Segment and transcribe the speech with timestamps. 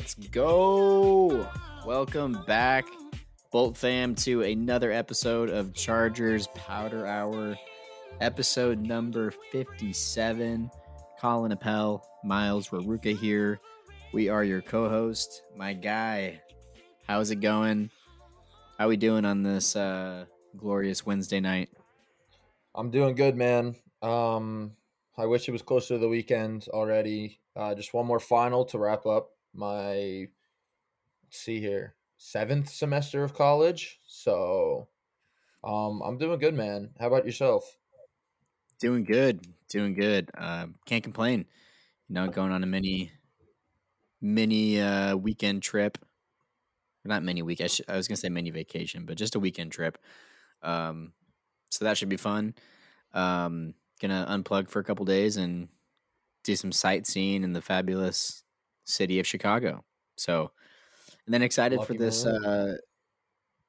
[0.00, 1.46] Let's go.
[1.84, 2.86] Welcome back,
[3.52, 7.54] Bolt fam, to another episode of Chargers Powder Hour,
[8.18, 10.70] episode number 57.
[11.20, 13.60] Colin Appel, Miles Raruka here.
[14.14, 16.40] We are your co host, my guy.
[17.06, 17.90] How's it going?
[18.78, 20.24] How are we doing on this uh,
[20.56, 21.68] glorious Wednesday night?
[22.74, 23.76] I'm doing good, man.
[24.00, 24.72] Um,
[25.18, 27.38] I wish it was closer to the weekend already.
[27.54, 30.26] Uh, just one more final to wrap up my
[31.24, 33.98] let's see here seventh semester of college.
[34.06, 34.88] So,
[35.64, 36.90] um, I'm doing good, man.
[37.00, 37.78] How about yourself?
[38.78, 40.30] Doing good, doing good.
[40.36, 41.46] Uh, can't complain.
[42.08, 43.10] You know, going on a mini,
[44.20, 45.98] mini uh, weekend trip.
[47.04, 47.62] Not mini week.
[47.62, 49.96] I, sh- I was gonna say mini vacation, but just a weekend trip.
[50.62, 51.12] Um,
[51.70, 52.54] so that should be fun.
[53.14, 55.68] Um, gonna unplug for a couple days and
[56.44, 58.44] do some sightseeing in the fabulous
[58.84, 59.84] city of Chicago.
[60.16, 60.50] So,
[61.26, 62.76] and then excited Lucky for this uh,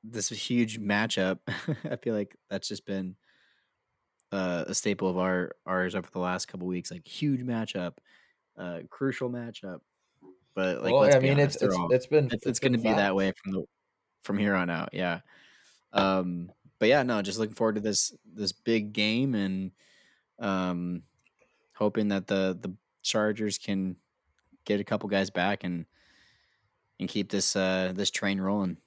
[0.04, 1.40] this huge matchup.
[1.90, 3.16] I feel like that's just been
[4.32, 6.92] uh, a staple of our ours over the last couple weeks.
[6.92, 7.94] Like huge matchup,
[8.58, 9.80] uh, crucial matchup.
[10.54, 12.74] But like, well, I mean, honest, it's, it's, all, it's been it's, it's, it's going
[12.74, 13.64] to be that way from the
[14.24, 14.90] from here on out.
[14.94, 15.20] Yeah.
[15.94, 19.72] Um, but yeah, no, just looking forward to this this big game and
[20.40, 21.04] um,
[21.74, 23.96] hoping that the the Chargers can
[24.66, 25.86] get a couple guys back and
[27.00, 28.78] and keep this uh, this train rolling.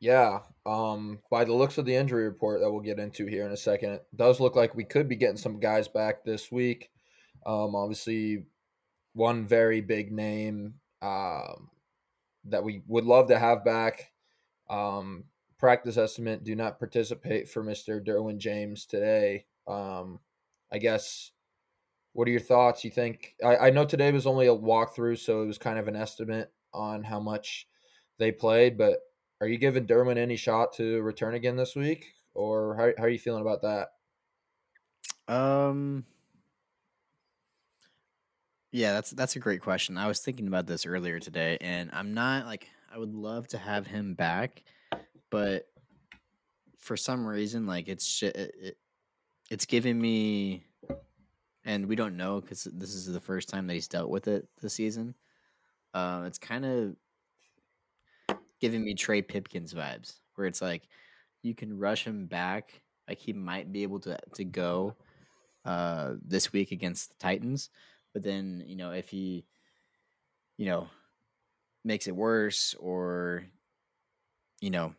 [0.00, 3.52] Yeah, um, by the looks of the injury report that we'll get into here in
[3.52, 6.90] a second, it does look like we could be getting some guys back this week.
[7.44, 8.44] Um, obviously,
[9.12, 11.70] one very big name um,
[12.44, 14.12] that we would love to have back.
[14.70, 15.24] Um,
[15.58, 19.46] practice estimate: do not participate for Mister Derwin James today.
[19.66, 20.20] Um,
[20.70, 21.32] I guess
[22.18, 22.82] what are your thoughts?
[22.82, 25.86] You think I, I know today was only a walkthrough, so it was kind of
[25.86, 27.68] an estimate on how much
[28.18, 28.98] they played, but
[29.40, 32.06] are you giving Derwin any shot to return again this week?
[32.34, 35.32] Or how, how are you feeling about that?
[35.32, 36.06] Um
[38.72, 39.96] yeah, that's that's a great question.
[39.96, 43.58] I was thinking about this earlier today, and I'm not like I would love to
[43.58, 44.64] have him back,
[45.30, 45.68] but
[46.80, 48.76] for some reason, like it's it, it,
[49.52, 50.64] it's giving me
[51.68, 54.48] and we don't know because this is the first time that he's dealt with it
[54.62, 55.14] this season.
[55.92, 56.96] Um, it's kind of
[58.58, 60.88] giving me Trey Pipkins vibes, where it's like
[61.42, 64.96] you can rush him back, like he might be able to to go
[65.66, 67.68] uh, this week against the Titans,
[68.14, 69.44] but then you know if he,
[70.56, 70.88] you know,
[71.84, 73.44] makes it worse or
[74.62, 74.94] you know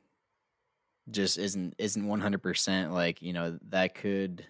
[1.10, 4.46] just isn't isn't 100% like you know that could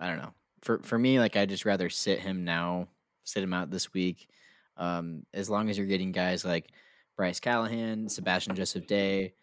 [0.00, 0.32] I don't know.
[0.62, 2.88] For for me, like I just rather sit him now,
[3.24, 4.28] sit him out this week.
[4.76, 6.70] Um, as long as you're getting guys like
[7.16, 9.34] Bryce Callahan, Sebastian Joseph Day,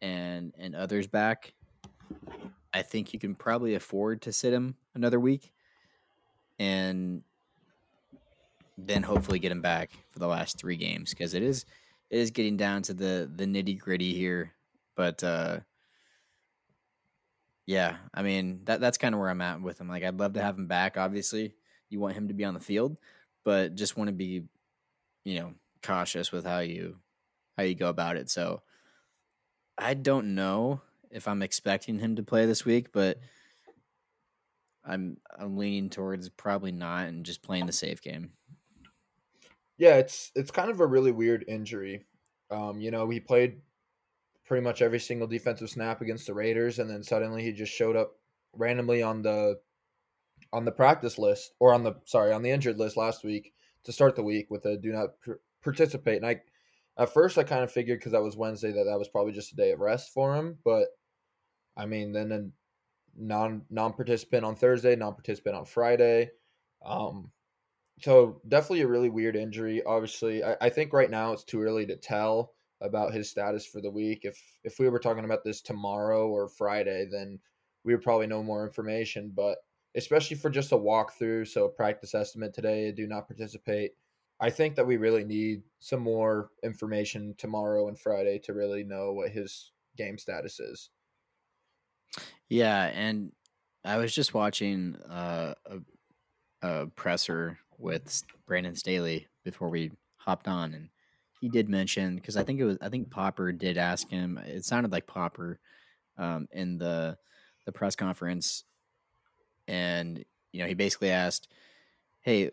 [0.00, 1.54] and and others back,
[2.72, 5.52] I think you can probably afford to sit him another week,
[6.58, 7.22] and
[8.78, 11.64] then hopefully get him back for the last three games because it is
[12.10, 14.52] it is getting down to the the nitty gritty here.
[14.94, 15.60] But uh,
[17.66, 19.88] yeah, I mean that that's kind of where I'm at with him.
[19.88, 20.96] Like I'd love to have him back.
[20.96, 21.54] Obviously,
[21.90, 22.96] you want him to be on the field,
[23.44, 24.44] but just want to be,
[25.24, 26.96] you know, cautious with how you
[27.56, 28.30] how you go about it.
[28.30, 28.62] So
[29.76, 30.80] I don't know
[31.10, 33.18] if I'm expecting him to play this week, but
[34.84, 38.30] I'm I'm leaning towards probably not and just playing the safe game.
[39.76, 42.06] Yeah, it's it's kind of a really weird injury.
[42.50, 43.60] Um, you know, he played
[44.46, 47.96] pretty much every single defensive snap against the Raiders, and then suddenly he just showed
[47.96, 48.12] up
[48.52, 49.58] randomly on the
[50.52, 53.52] on the practice list or on the sorry on the injured list last week
[53.84, 55.10] to start the week with a do not
[55.62, 56.18] participate.
[56.18, 56.40] And I
[56.98, 59.52] at first I kind of figured because that was Wednesday that that was probably just
[59.52, 60.88] a day of rest for him, but
[61.76, 62.44] I mean then a
[63.18, 66.30] non non participant on Thursday, non participant on Friday.
[66.84, 67.32] Um,
[68.00, 69.82] so definitely a really weird injury.
[69.84, 73.80] Obviously, I, I think right now it's too early to tell about his status for
[73.80, 74.20] the week.
[74.22, 77.38] If if we were talking about this tomorrow or Friday, then
[77.84, 79.32] we would probably know more information.
[79.34, 79.58] But
[79.94, 83.92] especially for just a walkthrough, so practice estimate today, do not participate.
[84.38, 89.12] I think that we really need some more information tomorrow and Friday to really know
[89.12, 90.90] what his game status is.
[92.48, 93.32] Yeah, and
[93.84, 100.74] I was just watching uh, a, a presser with Brandon Staley before we hopped on,
[100.74, 100.88] and
[101.40, 104.38] he did mention because I think it was I think Popper did ask him.
[104.38, 105.58] It sounded like Popper
[106.18, 107.16] um, in the
[107.64, 108.64] the press conference,
[109.68, 111.48] and you know he basically asked,
[112.22, 112.50] "Hey,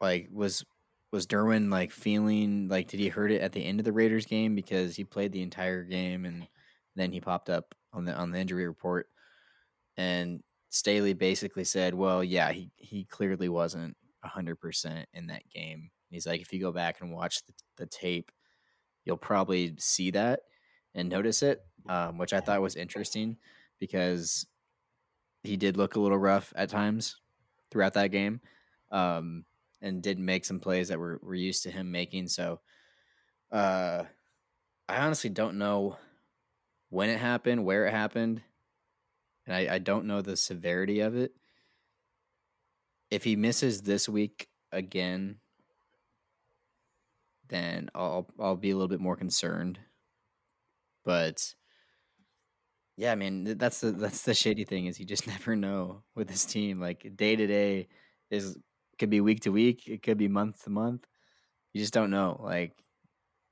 [0.00, 0.64] like was
[1.12, 4.26] was Derwin like feeling like did he hurt it at the end of the Raiders
[4.26, 6.46] game because he played the entire game and
[6.96, 9.08] then he popped up on the on the injury report
[9.96, 16.26] and Staley basically said, "Well, yeah, he he clearly wasn't 100% in that game." He's
[16.26, 18.30] like, "If you go back and watch the, the tape,
[19.04, 20.40] you'll probably see that
[20.94, 23.36] and notice it," um, which I thought was interesting
[23.78, 24.46] because
[25.42, 27.16] he did look a little rough at times
[27.70, 28.40] throughout that game.
[28.90, 29.44] Um,
[29.82, 32.28] and did make some plays that we're, we're used to him making.
[32.28, 32.60] So
[33.50, 34.04] uh,
[34.88, 35.96] I honestly don't know
[36.88, 38.42] when it happened, where it happened,
[39.46, 41.32] and I, I don't know the severity of it.
[43.10, 45.38] If he misses this week again,
[47.52, 49.78] then I'll I'll be a little bit more concerned.
[51.04, 51.54] But
[52.96, 56.28] yeah, I mean that's the that's the shady thing is you just never know with
[56.28, 56.80] this team.
[56.80, 57.88] Like day to day
[58.30, 58.56] is
[58.98, 61.06] could be week to week, it could be month to month.
[61.72, 62.40] You just don't know.
[62.42, 62.72] Like,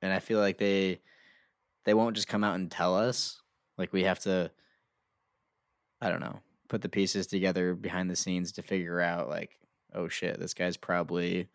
[0.03, 1.01] and I feel like they
[1.85, 3.41] they won't just come out and tell us.
[3.79, 4.51] Like we have to,
[6.01, 9.59] I don't know, put the pieces together behind the scenes to figure out like,
[9.95, 11.49] oh shit, this guy's probably.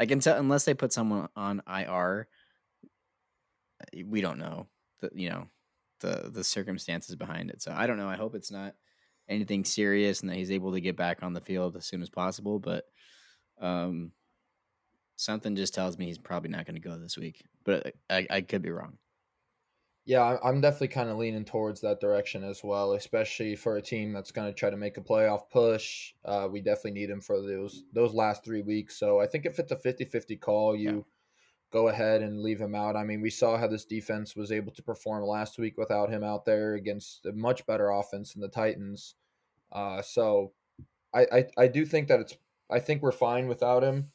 [0.00, 2.26] I can tell unless they put someone on IR,
[4.06, 4.66] we don't know
[5.00, 5.46] the you know
[6.00, 7.60] the the circumstances behind it.
[7.60, 8.08] So I don't know.
[8.08, 8.74] I hope it's not
[9.28, 12.08] anything serious and that he's able to get back on the field as soon as
[12.08, 12.58] possible.
[12.58, 12.84] But
[13.60, 14.12] um,
[15.16, 18.40] something just tells me he's probably not going to go this week, but I, I
[18.40, 18.96] could be wrong.
[20.10, 24.12] Yeah, I'm definitely kind of leaning towards that direction as well, especially for a team
[24.12, 26.14] that's going to try to make a playoff push.
[26.24, 28.98] Uh, we definitely need him for those those last three weeks.
[28.98, 31.02] So I think if it's a 50-50 call, you yeah.
[31.70, 32.96] go ahead and leave him out.
[32.96, 36.24] I mean, we saw how this defense was able to perform last week without him
[36.24, 39.14] out there against a much better offense than the Titans.
[39.70, 40.50] Uh, so
[41.14, 42.36] I, I, I do think that it's
[42.68, 44.10] I think we're fine without him.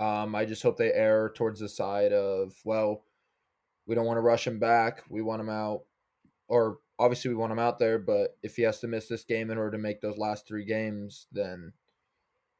[0.00, 3.04] Um, I just hope they err towards the side of well,
[3.86, 5.02] we don't want to rush him back.
[5.08, 5.82] We want him out,
[6.48, 7.98] or obviously we want him out there.
[7.98, 10.64] But if he has to miss this game in order to make those last three
[10.64, 11.72] games, then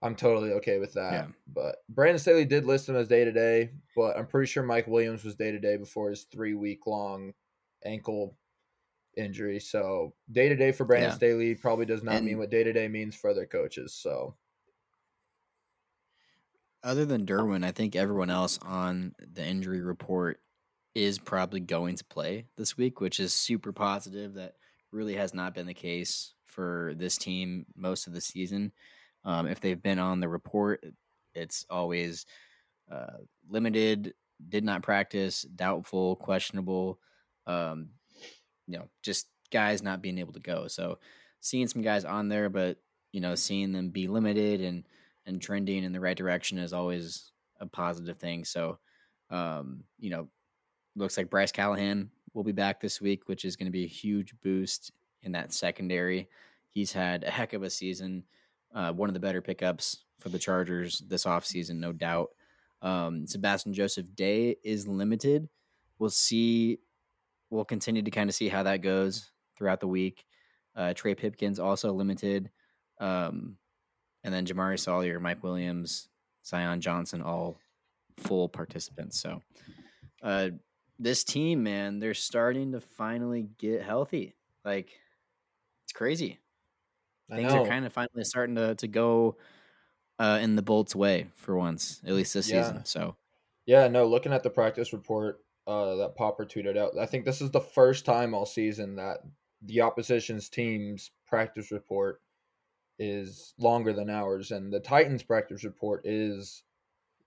[0.03, 1.12] I'm totally okay with that.
[1.12, 1.26] Yeah.
[1.47, 4.87] But Brandon Staley did list him as day to day, but I'm pretty sure Mike
[4.87, 7.32] Williams was day to day before his three week long
[7.85, 8.37] ankle
[9.17, 9.61] injury.
[9.61, 11.17] So day to day for Brandon yeah.
[11.17, 13.94] Staley probably does not and, mean what day to day means for other coaches.
[13.94, 14.35] So
[16.82, 20.38] other than Derwin, I think everyone else on the injury report
[20.94, 24.35] is probably going to play this week, which is super positive.
[24.35, 24.55] That
[24.93, 28.73] really has not been the case for this team most of the season.
[29.25, 30.84] Um, if they've been on the report,
[31.34, 32.27] it's always
[32.91, 34.15] uh, limited,
[34.48, 37.01] did not practice, doubtful, questionable.
[37.46, 37.91] Um,
[38.67, 40.69] you know, just guys not being able to go.
[40.69, 40.98] So
[41.41, 42.79] seeing some guys on there, but
[43.13, 44.84] you know, seeing them be limited and
[45.27, 48.44] and trending in the right direction is always a positive thing.
[48.44, 48.79] So,
[49.31, 50.29] um, you know,
[50.96, 53.89] looks like Bryce Callahan will be back this week, which is going to be a
[53.89, 56.29] huge boost in that secondary.
[56.70, 58.24] He's had a heck of a season,
[58.74, 62.31] uh, one of the better pickups for the Chargers this offseason, no doubt.
[62.82, 65.48] Um, Sebastian Joseph Day is limited.
[65.98, 66.79] We'll see.
[67.51, 70.24] We'll continue to kind of see how that goes throughout the week.
[70.77, 72.51] Uh, Trey Pipkins also limited.
[72.98, 73.56] Um,
[74.24, 76.08] and then Jamaree Salyer, Mike Williams,
[76.44, 77.58] Zion Johnson, all
[78.17, 79.20] full participants.
[79.20, 79.41] So,
[80.22, 80.51] uh,
[80.98, 84.34] this team, man, they're starting to finally get healthy.
[84.65, 84.91] Like,
[85.84, 86.39] it's crazy.
[87.31, 89.36] Things are kind of finally starting to to go
[90.19, 92.63] uh, in the Bolts' way for once, at least this yeah.
[92.63, 92.84] season.
[92.84, 93.17] So,
[93.67, 97.41] yeah, no, looking at the practice report uh, that Popper tweeted out, I think this
[97.41, 99.19] is the first time all season that
[99.63, 102.20] the opposition's team's practice report
[102.98, 106.63] is longer than ours, and the Titans practice report is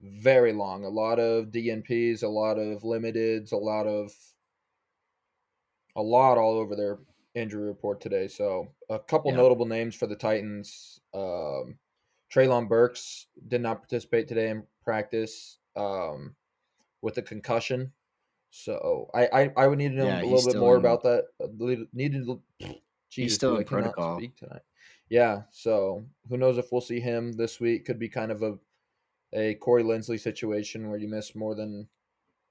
[0.02, 0.84] very long.
[0.84, 4.12] A lot of DNPs, a lot of limiteds, a lot of
[5.96, 7.00] a lot all over their
[7.34, 8.28] injury report today.
[8.28, 9.38] So a couple yeah.
[9.38, 11.00] notable names for the Titans.
[11.14, 11.78] Um,
[12.34, 16.36] Treylon Burks did not participate today in practice um,
[17.02, 17.92] with a concussion.
[18.52, 21.04] So I, I, I would need to know yeah, a little bit more in, about
[21.04, 21.26] that.
[21.94, 22.28] Needed.
[23.10, 24.18] Jesus, he's still in protocol.
[24.18, 24.62] Speak tonight
[25.10, 27.86] yeah, so who knows if we'll see him this week?
[27.86, 28.58] Could be kind of a
[29.34, 31.88] a Corey Linsley situation where you miss more than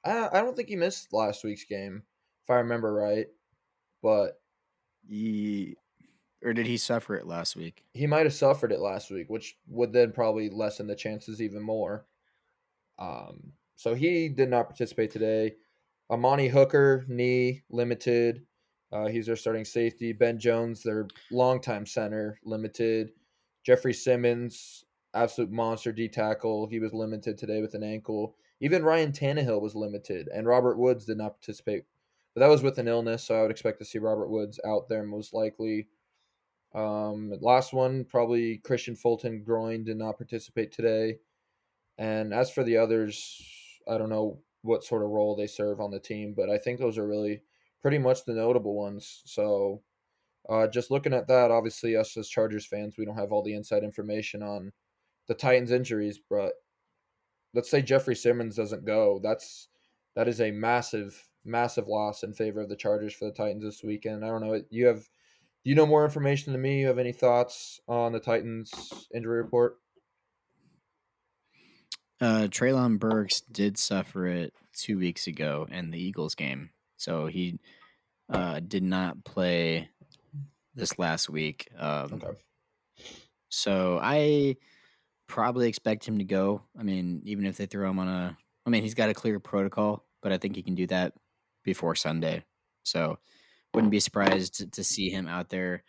[0.04, 2.02] I I don't think he missed last week's game
[2.44, 3.26] if I remember right,
[4.02, 4.40] but
[5.08, 5.76] he
[6.44, 7.82] or did he suffer it last week?
[7.92, 11.62] He might have suffered it last week, which would then probably lessen the chances even
[11.62, 12.06] more.
[12.98, 15.56] Um, so he did not participate today.
[16.10, 18.46] Amani Hooker knee limited.
[18.92, 20.12] Uh, he's their starting safety.
[20.12, 23.10] Ben Jones, their longtime center, limited.
[23.64, 24.84] Jeffrey Simmons,
[25.16, 26.66] absolute monster D tackle.
[26.66, 28.36] He was limited today with an ankle.
[28.60, 31.84] Even Ryan Tannehill was limited, and Robert Woods did not participate.
[32.34, 34.88] But that was with an illness, so I would expect to see Robert Woods out
[34.88, 35.88] there most likely.
[36.74, 41.18] Um, last one, probably Kristian Fulton groin did not participate today.
[41.96, 43.42] And as for the others,
[43.88, 46.78] I don't know what sort of role they serve on the team, but I think
[46.78, 47.42] those are really
[47.80, 49.22] pretty much the notable ones.
[49.24, 49.82] So
[50.48, 53.54] uh, just looking at that, obviously, us as Chargers fans, we don't have all the
[53.54, 54.72] inside information on
[55.28, 56.52] the Titans' injuries, but
[57.54, 59.20] let's say Jeffrey Simmons doesn't go.
[59.22, 59.68] That's
[60.14, 63.82] that is a massive, massive loss in favor of the Chargers for the Titans this
[63.82, 64.24] weekend.
[64.24, 64.60] I don't know.
[64.70, 66.80] You have, do you know more information than me?
[66.80, 69.76] You have any thoughts on the Titans' injury report?
[72.18, 77.58] Uh, Treylon Burks did suffer it two weeks ago in the Eagles game, so he
[78.30, 79.90] uh, did not play
[80.74, 81.68] this last week.
[81.78, 82.38] Um, okay.
[83.50, 84.56] So I
[85.26, 86.62] probably expect him to go.
[86.78, 89.38] I mean, even if they throw him on a, I mean, he's got a clear
[89.38, 91.12] protocol, but I think he can do that
[91.64, 92.44] before Sunday.
[92.84, 93.18] So
[93.74, 95.82] wouldn't be surprised to, to see him out there.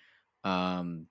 [0.44, 1.08] Um,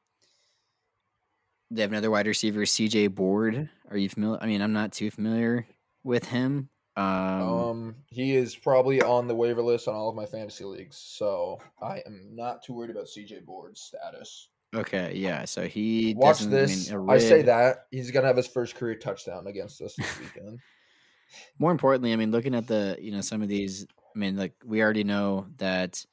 [1.70, 3.68] they have another wide receiver, CJ Board.
[3.90, 4.38] Are you familiar?
[4.42, 5.66] I mean, I'm not too familiar
[6.04, 6.68] with him.
[6.96, 10.96] Um, um, he is probably on the waiver list on all of my fantasy leagues,
[10.96, 14.48] so I am not too worried about CJ Board's status.
[14.76, 15.44] Okay, yeah.
[15.46, 16.92] So he watch this.
[16.92, 20.18] I, mean, I say that he's gonna have his first career touchdown against us this
[20.20, 20.60] weekend.
[21.58, 24.52] More importantly, I mean, looking at the you know some of these, I mean, like
[24.64, 26.04] we already know that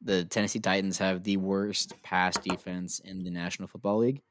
[0.00, 4.22] the Tennessee Titans have the worst pass defense in the National Football League.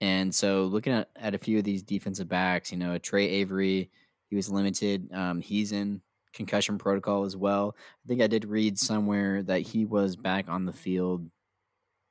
[0.00, 3.90] And so looking at, at a few of these defensive backs, you know, Tre Avery,
[4.28, 5.12] he was limited.
[5.12, 6.02] Um, he's in
[6.32, 7.74] concussion protocol as well.
[8.04, 11.28] I think I did read somewhere that he was back on the field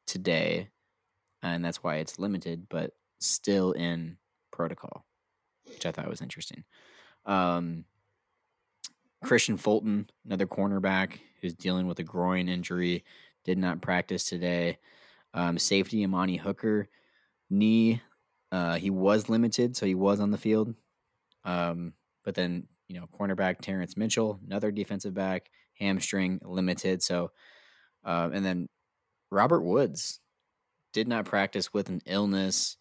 [0.05, 0.69] today,
[1.53, 4.17] and that's why it's limited, but still in
[4.51, 5.05] protocol,
[5.65, 6.63] which I thought was interesting.
[7.25, 7.85] Um,
[9.23, 13.03] Kristian Fulton, another cornerback who's dealing with a groin injury,
[13.43, 14.77] did not practice today.
[15.33, 16.89] Um, safety Amani Hooker
[17.49, 18.01] knee.
[18.51, 20.73] Uh, he was limited, so he was on the field.
[21.43, 25.49] Um, but then, you know, cornerback Terrance Mitchell, another defensive back,
[25.79, 27.03] hamstring limited.
[27.03, 27.31] So,
[28.05, 28.69] uh, and then
[29.31, 30.19] Robert Woods
[30.97, 32.75] did not practice with an illness.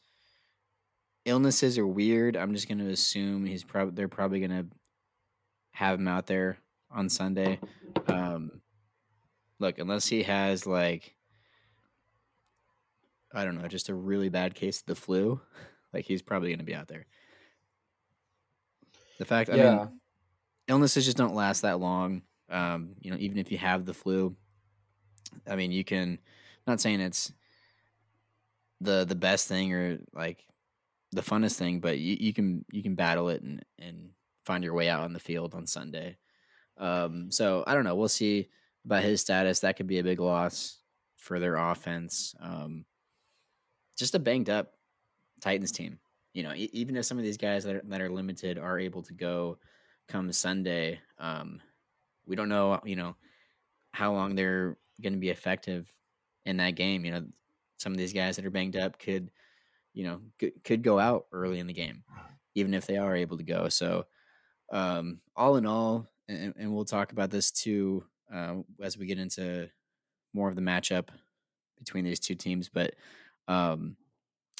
[1.27, 2.35] Illnesses are weird.
[2.35, 4.67] I'm just going to assume he's probably they're probably going to
[5.73, 6.57] have him out there
[6.91, 7.61] on Sunday.
[8.07, 8.63] Um,
[9.59, 11.15] look, unless he has like
[13.35, 15.39] I don't know, just a really bad case of the flu,
[15.93, 17.05] like he's probably going to be out there.
[19.19, 19.77] The fact, I yeah.
[19.77, 20.01] mean,
[20.69, 22.23] illnesses just don't last that long.
[22.49, 24.35] Um, you know, even if you have the flu,
[25.47, 26.19] I mean, you can.
[26.67, 27.33] Not saying it's
[28.81, 30.45] the the best thing or like
[31.13, 34.11] the funnest thing, but you, you can you can battle it and and
[34.45, 36.17] find your way out on the field on Sunday.
[36.79, 37.95] Um, so I don't know.
[37.95, 38.49] We'll see
[38.85, 39.61] about his status.
[39.61, 40.79] That could be a big loss
[41.17, 42.35] for their offense.
[42.41, 42.85] Um,
[43.99, 44.75] just a banged up
[45.41, 45.99] Titans team.
[46.35, 48.79] You know, e- even if some of these guys that are, that are limited are
[48.79, 49.59] able to go
[50.07, 51.61] come Sunday, um,
[52.27, 53.17] we don't know, you know,
[53.93, 55.91] how long they're going to be effective
[56.45, 57.05] in that game.
[57.05, 57.25] You know,
[57.79, 59.31] some of these guys that are banged up could,
[59.93, 60.21] you know,
[60.65, 62.03] could, go out early in the game,
[62.55, 63.69] even if they are able to go.
[63.69, 64.07] So,
[64.73, 69.19] um, all in all, and, and we'll talk about this too uh, as we get
[69.19, 69.69] into
[70.35, 71.09] more of the matchup
[71.79, 72.95] between these two teams, but
[73.49, 73.97] um,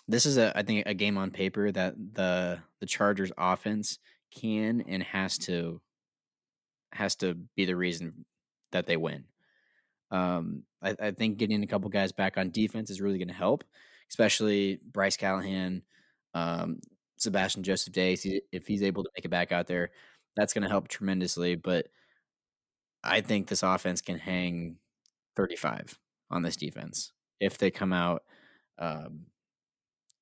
[0.09, 3.99] this is a I think a game on paper that the the Chargers offense
[4.35, 5.81] can and has to
[6.93, 8.25] has to be the reason
[8.73, 9.25] that they win.
[10.11, 13.35] Um, I, I think getting a couple guys back on defense is really going to
[13.35, 13.65] help,
[14.09, 15.83] especially Bryce Callahan,
[16.35, 16.81] um,
[17.17, 18.17] Sebastian Joseph Day.
[18.53, 19.91] If he's able to make it back out there,
[20.37, 21.57] that's going to help tremendously.
[21.57, 21.89] But
[23.03, 24.77] I think this offense can hang
[25.35, 25.99] 35
[26.31, 28.23] on this defense if they come out
[28.79, 29.27] um,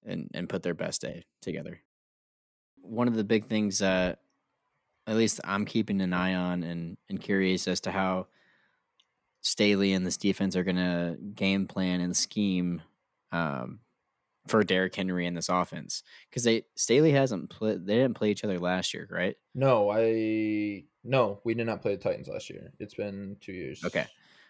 [0.04, 1.80] and and put their best day together.
[2.80, 4.20] One of the big things that
[5.06, 8.28] at least I'm keeping an eye on and and curious as to how
[9.44, 12.80] Staley and this defense are going to game plan and scheme
[13.30, 13.80] um,
[14.48, 17.86] for Derrick Henry in this offense because they Staley hasn't played.
[17.86, 19.36] They didn't play each other last year, right?
[19.54, 22.72] No, I no, we did not play the Titans last year.
[22.80, 23.84] It's been two years.
[23.84, 24.06] Okay,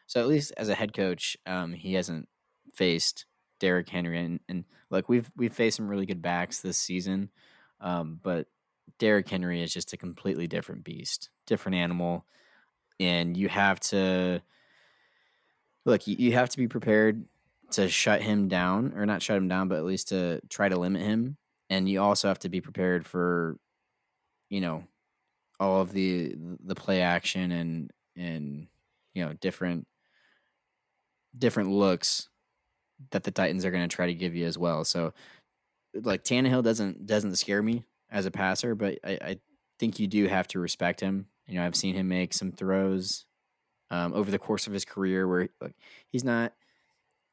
[0.07, 2.29] so at least as a head coach, um, he hasn't
[2.73, 3.27] faced
[3.59, 7.31] Derrick Henry and, and like we've we've faced some really good backs this season,
[7.81, 8.47] um, but
[9.01, 12.25] Derrick Henry is just a completely different beast, different animal,
[13.01, 14.41] and you have to
[15.85, 16.07] look.
[16.07, 17.25] You, you have to be prepared
[17.73, 20.79] to shut him down, or not shut him down, but at least to try to
[20.79, 21.37] limit him.
[21.71, 23.57] And you also have to be prepared for,
[24.51, 24.85] you know,
[25.61, 28.67] all of the the play action and and
[29.15, 29.87] you know different
[31.37, 32.29] different looks
[33.11, 34.85] that the Titans are going to try to give you as well.
[34.85, 35.13] So
[35.95, 39.37] like Tannehill doesn't doesn't scare me as a passer, but I, I
[39.79, 41.27] think you do have to respect him.
[41.47, 43.27] You know, I've seen him make some throws
[43.95, 45.77] um, over the course of his career where like
[46.09, 46.53] he's not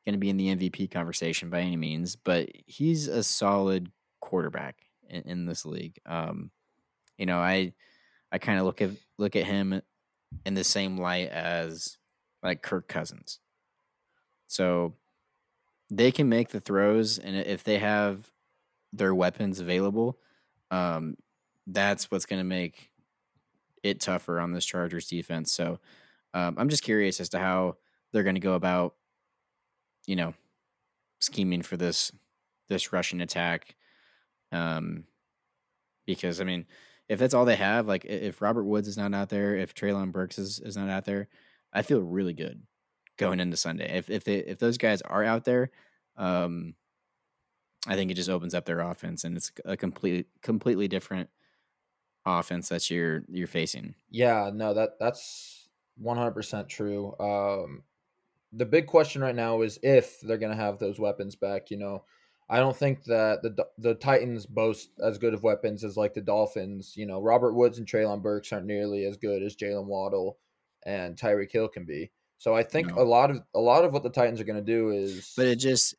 [0.06, 4.78] going to be in the MVP conversation by any means, but he's a solid quarterback
[5.10, 5.98] in, in this league.
[6.06, 6.52] Um,
[7.18, 7.74] you know, I
[8.32, 9.82] I kind of look at look at him
[10.46, 11.98] in the same light as
[12.44, 13.40] like Kirk Cousins.
[14.48, 14.94] So
[15.90, 18.32] they can make the throws, and if they have
[18.94, 20.20] their weapons available,
[20.70, 21.16] um,
[21.66, 22.92] that's what's going to make
[23.82, 25.52] it tougher on this Chargers defense.
[25.52, 25.80] So
[26.34, 27.78] um, I'm just curious as to how
[28.12, 28.96] they're going to go about,
[30.06, 30.34] you know,
[31.20, 32.12] scheming for this
[32.70, 33.76] this rushing attack.
[34.52, 35.06] Um,
[36.06, 36.66] because I mean,
[37.10, 40.12] if that's all they have, like if Robert Woods is not out there, if Treylon
[40.12, 41.28] Burks is, is not out there,
[41.74, 42.64] I feel really good
[43.18, 43.98] going into Sunday.
[43.98, 45.72] If if they if those guys are out there,
[46.18, 46.76] um,
[47.88, 51.30] I think it just opens up their offense and it's a completely completely different
[52.26, 53.96] offense that you're you're facing.
[54.10, 55.61] Yeah, no, that that's
[56.02, 57.16] one hundred percent true.
[57.20, 57.84] Um,
[58.54, 61.72] the big question right now is if they're gonna have those weapons back.
[61.72, 62.04] You know,
[62.50, 66.22] I don't think that the the Titans boast as good of weapons as like the
[66.22, 66.94] Dolphins.
[66.98, 70.38] You know, Robert Woods and Treylon Burks aren't nearly as good as Jaylen Waddle
[70.86, 72.12] and Tyreek Hill can be.
[72.38, 73.02] So I think no.
[73.02, 75.32] a lot of a lot of what the Titans are going to do is.
[75.38, 75.96] But it just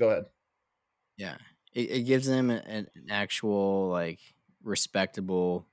[0.00, 0.24] go ahead.
[1.18, 1.36] Yeah,
[1.74, 4.18] it, it gives them an, an actual like
[4.64, 5.66] respectable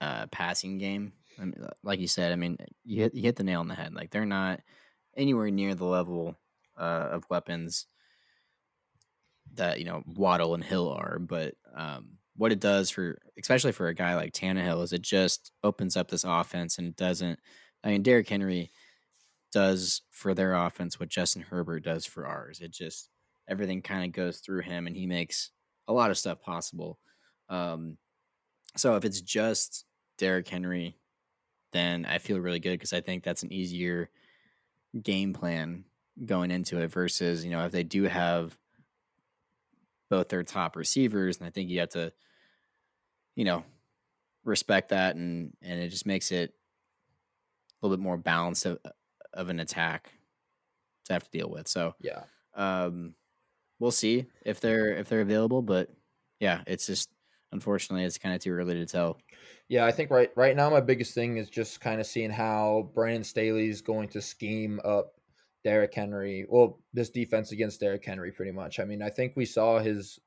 [0.00, 1.12] uh, passing game.
[1.40, 3.74] I mean, like you said, I mean, you hit, you hit the nail on the
[3.74, 3.94] head.
[3.94, 4.60] Like they're not
[5.16, 6.36] anywhere near the level
[6.78, 7.86] uh, of weapons
[9.54, 13.88] that you know Waddle and Hill are, but um, what it does for, especially for
[13.88, 17.38] a guy like Tannehill, is it just opens up this offense and it doesn't.
[17.82, 18.70] I mean, Derrick Henry
[19.52, 22.60] does for their offense what Justin Herbert does for ours.
[22.60, 23.08] It just
[23.48, 25.50] everything kind of goes through him, and he makes
[25.86, 26.98] a lot of stuff possible.
[27.48, 27.98] Um,
[28.76, 29.84] so if it's just
[30.18, 30.96] Derrick Henry,
[31.74, 34.08] then I feel really good because I think that's an easier
[35.02, 35.84] game plan
[36.24, 38.56] going into it versus you know if they do have
[40.08, 42.12] both their top receivers, and I think you have to,
[43.34, 43.64] you know,
[44.44, 46.54] respect that, and and it just makes it
[47.82, 48.78] a little bit more balanced of,
[49.32, 50.12] of an attack
[51.06, 51.68] to have to deal with.
[51.68, 52.22] So yeah,
[52.54, 53.14] um,
[53.78, 55.90] we'll see if they're if they're available, but
[56.38, 57.10] yeah, it's just
[57.54, 59.18] unfortunately it's kind of too early to tell.
[59.68, 62.90] Yeah, I think right right now my biggest thing is just kind of seeing how
[62.94, 65.14] Brandon Staley is going to scheme up
[65.62, 66.44] Derrick Henry.
[66.46, 68.78] Well, this defense against Derrick Henry, pretty much.
[68.78, 70.18] I mean, I think we saw his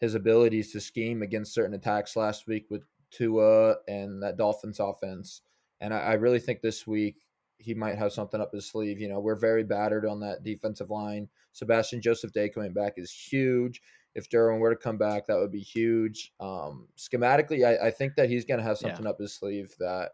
[0.00, 5.42] his abilities to scheme against certain attacks last week with Tua and that Dolphins offense,
[5.80, 7.16] and I, I really think this week
[7.58, 8.98] he might have something up his sleeve.
[8.98, 11.28] You know, we're very battered on that defensive line.
[11.52, 13.82] Sebastian Joseph Day coming back is huge.
[14.14, 16.32] If Derwin were to come back, that would be huge.
[16.38, 19.10] Um, schematically, I, I think that he's going to have something yeah.
[19.10, 20.10] up his sleeve that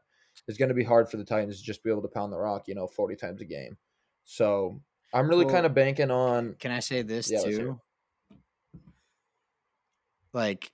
[0.47, 2.39] is going to be hard for the Titans to just be able to pound the
[2.39, 3.77] rock, you know, 40 times a game.
[4.25, 4.81] So
[5.13, 6.55] I'm really well, kind of banking on.
[6.61, 7.81] Can I say this yeah, too?
[10.33, 10.71] Like,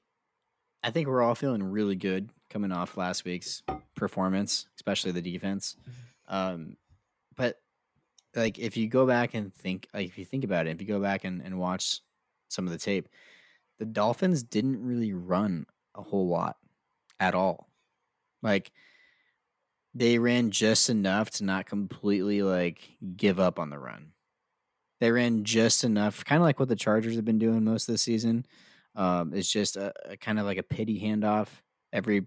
[0.82, 3.62] I think we're all feeling really good coming off last week's
[3.94, 5.76] performance, especially the defense.
[5.80, 6.34] Mm-hmm.
[6.34, 6.76] Um,
[7.36, 7.58] but
[8.34, 10.86] like if you go back and think, like if you think about it, if you
[10.86, 12.00] go back and, and watch
[12.54, 13.08] some of the tape,
[13.78, 16.56] the Dolphins didn't really run a whole lot
[17.20, 17.68] at all.
[18.42, 18.72] Like
[19.94, 24.12] they ran just enough to not completely like give up on the run.
[25.00, 27.94] They ran just enough, kind of like what the Chargers have been doing most of
[27.94, 28.46] the season.
[28.94, 31.48] Um, it's just a, a kind of like a pity handoff
[31.92, 32.26] every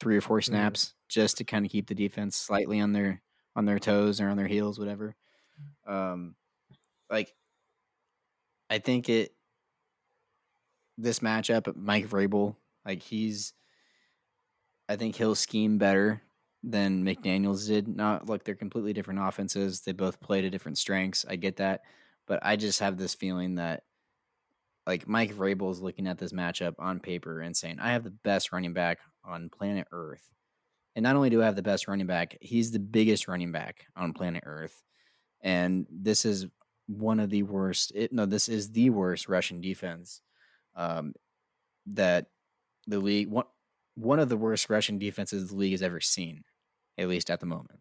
[0.00, 0.52] three or four mm-hmm.
[0.52, 0.94] snaps mm-hmm.
[1.08, 3.22] just to kind of keep the defense slightly on their
[3.56, 5.16] on their toes or on their heels, whatever.
[5.86, 6.34] Um,
[7.10, 7.34] like
[8.70, 9.34] I think it
[10.96, 12.56] this matchup, Mike Vrabel,
[12.86, 13.52] like he's
[14.88, 16.22] I think he'll scheme better
[16.62, 17.88] than McDaniels did.
[17.88, 19.80] Not like they're completely different offenses.
[19.80, 21.24] They both play to different strengths.
[21.28, 21.82] I get that.
[22.26, 23.84] But I just have this feeling that
[24.86, 28.10] like Mike Vrabel is looking at this matchup on paper and saying, I have the
[28.10, 30.28] best running back on planet Earth.
[30.96, 33.86] And not only do I have the best running back, he's the biggest running back
[33.96, 34.82] on planet Earth.
[35.40, 36.46] And this is
[36.90, 37.92] one of the worst.
[37.94, 40.22] It, no, this is the worst rushing defense
[40.76, 41.14] um,
[41.86, 42.26] that
[42.86, 43.28] the league.
[43.28, 43.46] One,
[43.96, 46.44] one of the worst rushing defenses the league has ever seen,
[46.98, 47.80] at least at the moment.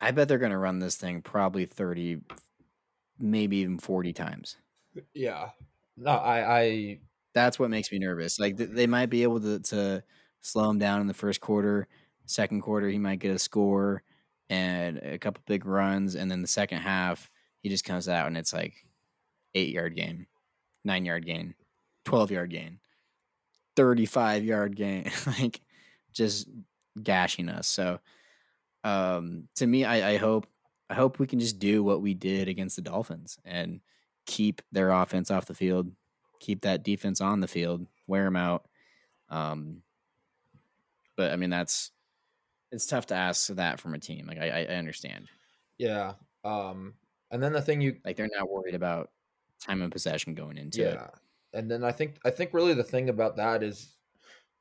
[0.00, 2.20] I bet they're going to run this thing probably 30,
[3.18, 4.56] maybe even 40 times.
[5.14, 5.50] Yeah.
[5.96, 7.00] No, I, I
[7.34, 8.38] That's what makes me nervous.
[8.38, 10.02] Like th- they might be able to to
[10.40, 11.88] slow him down in the first quarter.
[12.26, 14.02] Second quarter, he might get a score
[14.50, 17.30] and a couple big runs, and then the second half,
[17.62, 18.74] he just comes out and it's like
[19.54, 20.26] eight yard gain,
[20.84, 21.54] nine yard gain,
[22.04, 22.80] twelve yard gain,
[23.76, 25.60] thirty five yard gain, like
[26.12, 26.48] just
[27.00, 27.68] gashing us.
[27.68, 28.00] So,
[28.82, 30.46] um, to me, I, I hope
[30.90, 33.80] I hope we can just do what we did against the Dolphins and
[34.26, 35.92] keep their offense off the field,
[36.40, 38.66] keep that defense on the field, wear them out.
[39.28, 39.82] Um,
[41.16, 41.92] but I mean, that's
[42.72, 44.26] it's tough to ask that from a team.
[44.26, 45.28] Like I, I understand.
[45.78, 46.14] Yeah.
[46.44, 46.94] Um,
[47.30, 49.10] and then the thing you like they're not worried about
[49.64, 51.04] time of possession going into yeah.
[51.04, 51.10] it.
[51.52, 53.96] And then I think I think really the thing about that is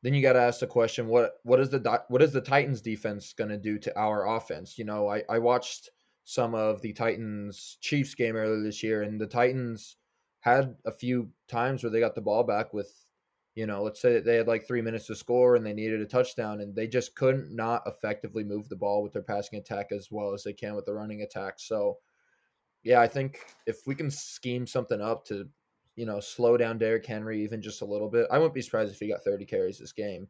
[0.01, 2.81] then you got to ask the question what what is the what is the Titans
[2.81, 4.77] defense going to do to our offense?
[4.77, 5.89] You know, I I watched
[6.23, 9.97] some of the Titans Chiefs game earlier this year and the Titans
[10.41, 12.93] had a few times where they got the ball back with
[13.55, 16.05] you know, let's say they had like 3 minutes to score and they needed a
[16.05, 20.09] touchdown and they just couldn't not effectively move the ball with their passing attack as
[20.11, 21.55] well as they can with the running attack.
[21.57, 21.97] So
[22.83, 25.49] yeah, I think if we can scheme something up to
[25.99, 28.25] you know, slow down Derrick Henry even just a little bit.
[28.31, 30.29] I wouldn't be surprised if he got 30 carries this game.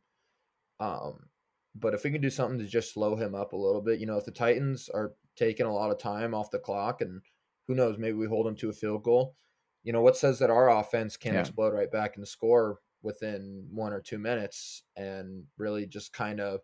[0.79, 1.27] Um,
[1.75, 4.07] but if we can do something to just slow him up a little bit, you
[4.07, 7.21] know, if the Titans are taking a lot of time off the clock and
[7.67, 9.35] who knows, maybe we hold him to a field goal.
[9.83, 11.41] You know, what says that our offense can yeah.
[11.41, 16.61] explode right back and score within one or two minutes and really just kind of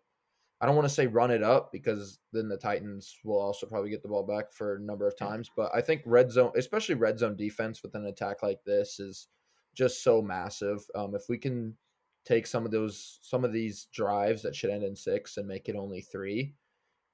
[0.60, 3.90] I don't want to say run it up because then the Titans will also probably
[3.90, 5.50] get the ball back for a number of times.
[5.54, 9.28] But I think red zone, especially red zone defense with an attack like this, is
[9.74, 10.78] just so massive.
[10.94, 11.76] Um, if we can
[12.24, 15.68] take some of those, some of these drives that should end in six and make
[15.68, 16.54] it only three,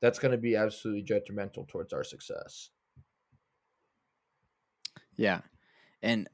[0.01, 2.71] that's going to be absolutely detrimental towards our success.
[5.17, 5.41] Yeah,
[6.01, 6.29] and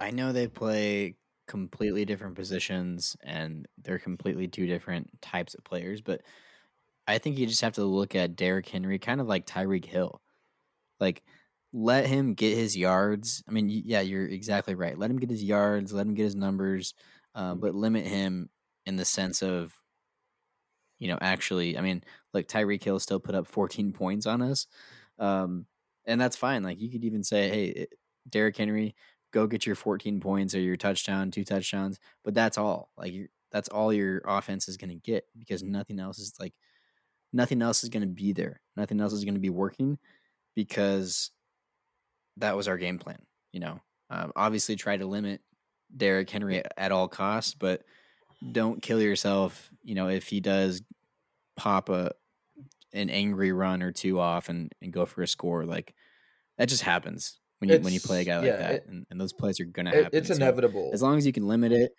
[0.00, 6.00] I know they play completely different positions and they're completely two different types of players.
[6.00, 6.22] But
[7.06, 10.20] I think you just have to look at Derrick Henry kind of like Tyreek Hill.
[10.98, 11.22] Like,
[11.72, 13.44] let him get his yards.
[13.48, 14.98] I mean, yeah, you're exactly right.
[14.98, 16.94] Let him get his yards, let him get his numbers,
[17.34, 18.48] uh, but limit him
[18.86, 19.74] in the sense of,
[20.98, 24.66] you know, actually, I mean, like Tyreek Hill still put up 14 points on us.
[25.18, 25.66] Um,
[26.06, 26.62] and that's fine.
[26.62, 27.86] Like, you could even say, hey,
[28.28, 28.94] Derrick Henry
[29.36, 32.90] go get your 14 points or your touchdown, two touchdowns, but that's all.
[32.96, 33.12] Like
[33.52, 36.54] that's all your offense is going to get because nothing else is like
[37.34, 38.62] nothing else is going to be there.
[38.76, 39.98] Nothing else is going to be working
[40.54, 41.32] because
[42.38, 43.18] that was our game plan.
[43.52, 45.42] You know, um, obviously try to limit
[45.94, 47.82] Derrick Henry at all costs, but
[48.52, 49.70] don't kill yourself.
[49.84, 50.80] You know, if he does
[51.56, 52.12] pop a
[52.94, 55.94] an angry run or two off and, and go for a score, like
[56.56, 59.06] that just happens when you when you play a guy like yeah, that, it, and,
[59.10, 60.10] and, those plays are gonna happen.
[60.12, 60.90] It's inevitable.
[60.92, 61.92] as long as you can limit it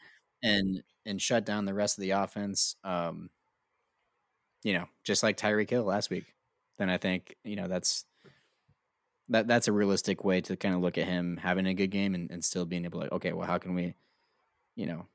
[0.43, 3.29] and and shut down the rest of the offense, um,
[4.63, 6.25] you know, just like Tyreek Hill last week,
[6.77, 8.05] then I think you know that's
[9.29, 12.15] that that's a realistic way to kind of look at him having a good game
[12.15, 13.93] and, and still being able to okay, well, how can we,
[14.75, 15.05] you know,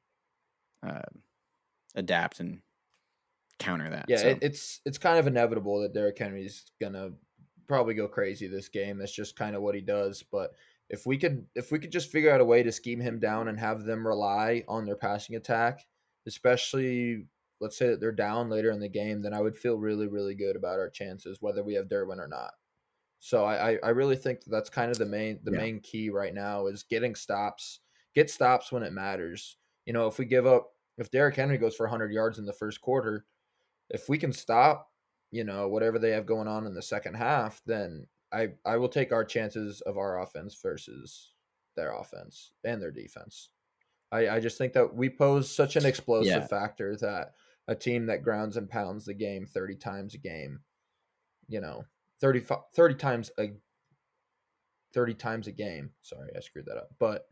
[0.87, 1.03] uh,
[1.95, 2.61] adapt and
[3.59, 4.07] counter that?
[4.09, 4.29] Yeah, so.
[4.29, 7.11] it, it's it's kind of inevitable that Derrick Henry's gonna
[7.67, 8.99] probably go crazy this game.
[8.99, 10.23] That's just kind of what he does.
[10.23, 10.53] But
[10.91, 13.49] if we could if we could just figure out a way to scheme him down
[13.49, 15.87] and have them rely on their passing attack,
[16.27, 17.27] especially
[17.61, 20.35] let's say that they're down later in the game, then I would feel really, really
[20.35, 22.53] good about our chances, whether we have Derwin or not.
[23.21, 25.59] So I, I really think that that's kind of the main the yeah.
[25.59, 27.81] main key right now is getting stops,
[28.15, 29.57] get stops when it matters.
[29.87, 32.53] You know, if we give up, if Derrick Henry goes for 100 yards in the
[32.53, 33.25] first quarter,
[33.91, 34.92] if we can stop
[35.33, 38.89] you know, whatever they have going on in the second half, then I I will
[38.89, 41.33] take our chances of our offense versus
[41.75, 43.49] their offense and their defense.
[44.13, 46.47] I, I just think that we pose such an explosive yeah.
[46.47, 47.33] factor that
[47.67, 50.61] a team that grounds and pounds the game 30 times a game,
[51.49, 51.85] you know,
[52.21, 53.53] 30, 30 times a
[54.93, 55.91] 30 times a game.
[56.03, 56.91] Sorry, I screwed that up.
[56.99, 57.27] But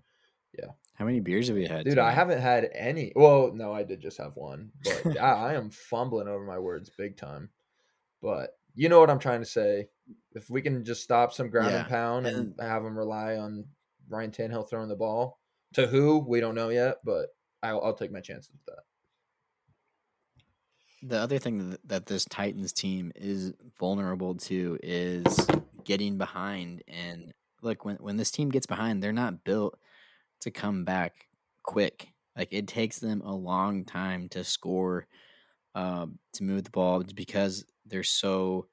[0.58, 0.70] yeah.
[0.94, 1.84] How many beers have you had?
[1.84, 3.12] Dude, I haven't had any.
[3.14, 4.70] Well, no, I did just have one.
[4.82, 7.50] But I, I am fumbling over my words big time.
[8.22, 9.88] But you know what I'm trying to say.
[10.32, 11.80] If we can just stop some ground yeah.
[11.80, 13.64] and pound and, and have them rely on
[14.08, 15.38] Ryan Tannehill throwing the ball
[15.74, 17.28] to who we don't know yet, but
[17.62, 18.82] I'll, I'll take my chances with that.
[21.02, 25.46] The other thing that this Titans team is vulnerable to is
[25.84, 26.82] getting behind.
[26.88, 29.78] And look, when when this team gets behind, they're not built
[30.40, 31.28] to come back
[31.62, 32.08] quick.
[32.36, 35.06] Like it takes them a long time to score,
[35.74, 38.66] um, to move the ball because they're so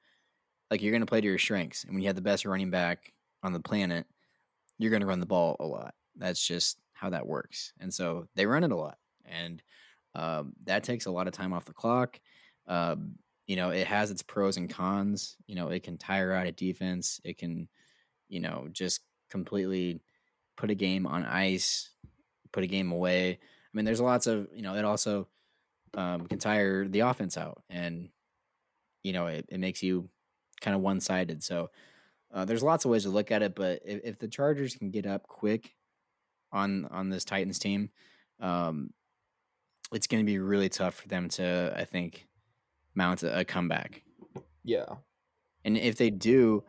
[0.70, 1.84] like you're going to play to your strengths.
[1.84, 4.06] And when you have the best running back on the planet,
[4.78, 5.94] you're going to run the ball a lot.
[6.16, 7.72] That's just how that works.
[7.80, 8.98] And so they run it a lot.
[9.24, 9.62] And
[10.14, 12.20] um, that takes a lot of time off the clock.
[12.66, 13.14] Um,
[13.46, 15.36] you know, it has its pros and cons.
[15.46, 17.20] You know, it can tire out a defense.
[17.24, 17.68] It can,
[18.28, 19.00] you know, just
[19.30, 20.02] completely
[20.56, 21.90] put a game on ice,
[22.52, 23.30] put a game away.
[23.32, 25.28] I mean, there's lots of, you know, it also
[25.94, 27.62] um, can tire the offense out.
[27.70, 28.10] And,
[29.08, 30.10] you know, it, it makes you
[30.60, 31.42] kind of one sided.
[31.42, 31.70] So
[32.30, 33.54] uh, there's lots of ways to look at it.
[33.54, 35.74] But if, if the Chargers can get up quick
[36.52, 37.88] on on this Titans team,
[38.38, 38.90] um,
[39.92, 42.28] it's going to be really tough for them to, I think,
[42.94, 44.02] mount a, a comeback.
[44.62, 44.96] Yeah.
[45.64, 46.64] And if they do,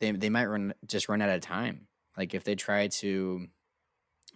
[0.00, 1.86] they they might run just run out of time.
[2.18, 3.46] Like if they try to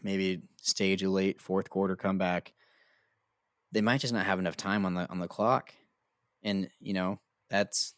[0.01, 2.53] maybe stage a late fourth quarter comeback,
[3.73, 5.75] they might just not have enough time on the on the clock,
[6.47, 7.19] and you know
[7.51, 7.95] that's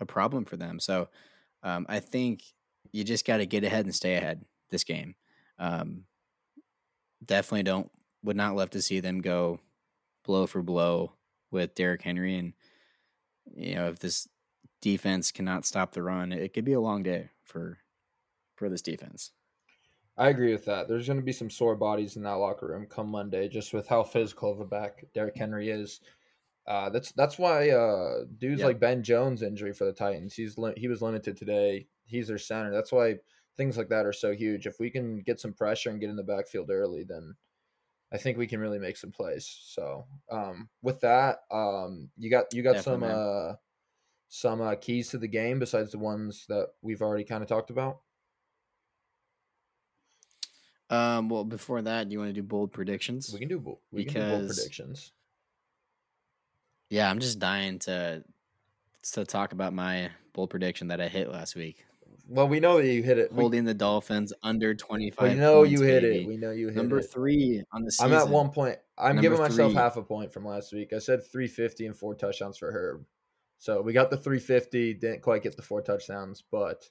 [0.00, 0.80] a problem for them.
[0.80, 1.08] So
[1.62, 2.42] um, I think
[2.90, 5.14] you just got to get ahead and stay ahead this game.
[5.58, 6.04] Um,
[7.24, 7.90] definitely don't
[8.24, 9.60] would not love to see them go
[10.24, 11.12] blow for blow
[11.50, 12.54] with Derrick Henry, and
[13.54, 14.26] you know if this
[14.80, 17.78] defense cannot stop the run, it could be a long day for
[18.56, 19.32] for this defense.
[20.16, 20.88] I agree with that.
[20.88, 23.88] There's going to be some sore bodies in that locker room come Monday, just with
[23.88, 26.00] how physical of a back Derrick Henry is.
[26.66, 28.66] Uh, that's that's why uh, dudes Yep.
[28.66, 30.34] like Ben Jones injury for the Titans.
[30.34, 31.86] He's li- he was limited today.
[32.04, 32.70] He's their center.
[32.72, 33.16] That's why
[33.56, 34.66] things like that are so huge.
[34.66, 37.34] If we can get some pressure and get in the backfield early, then
[38.12, 39.46] I think we can really make some plays.
[39.64, 43.54] So um, with that, um, you got you got some uh,
[44.28, 47.70] some uh, keys to the game besides the ones that we've already kind of talked
[47.70, 48.00] about.
[50.88, 53.30] Um, well, before that, do you want to do bold predictions?
[53.32, 55.12] We can do bo- we can do bold predictions.
[56.90, 58.22] Yeah, I'm just dying to
[59.14, 61.84] to talk about my bold prediction that I hit last week,
[62.28, 63.32] Well, we know that you hit it.
[63.32, 65.28] We, holding the Dolphins under 25.
[65.32, 66.22] we know points, you hit baby.
[66.24, 66.26] it.
[66.28, 66.78] We know you hit it.
[66.78, 67.10] Number it.
[67.10, 68.76] three on the I'm at one point.
[68.98, 69.80] I'm Number giving myself three.
[69.80, 70.92] half a point from last week.
[70.92, 73.04] I said 350 and four touchdowns for Herb.
[73.58, 74.94] So we got the 350.
[74.94, 76.84] Didn't quite get the four touchdowns, but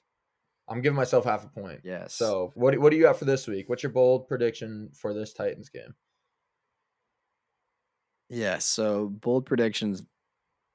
[0.68, 1.80] I'm giving myself half a point.
[1.84, 2.14] Yes.
[2.14, 3.68] So what what do you got for this week?
[3.68, 5.94] What's your bold prediction for this Titans game?
[8.30, 10.02] Yeah, so bold predictions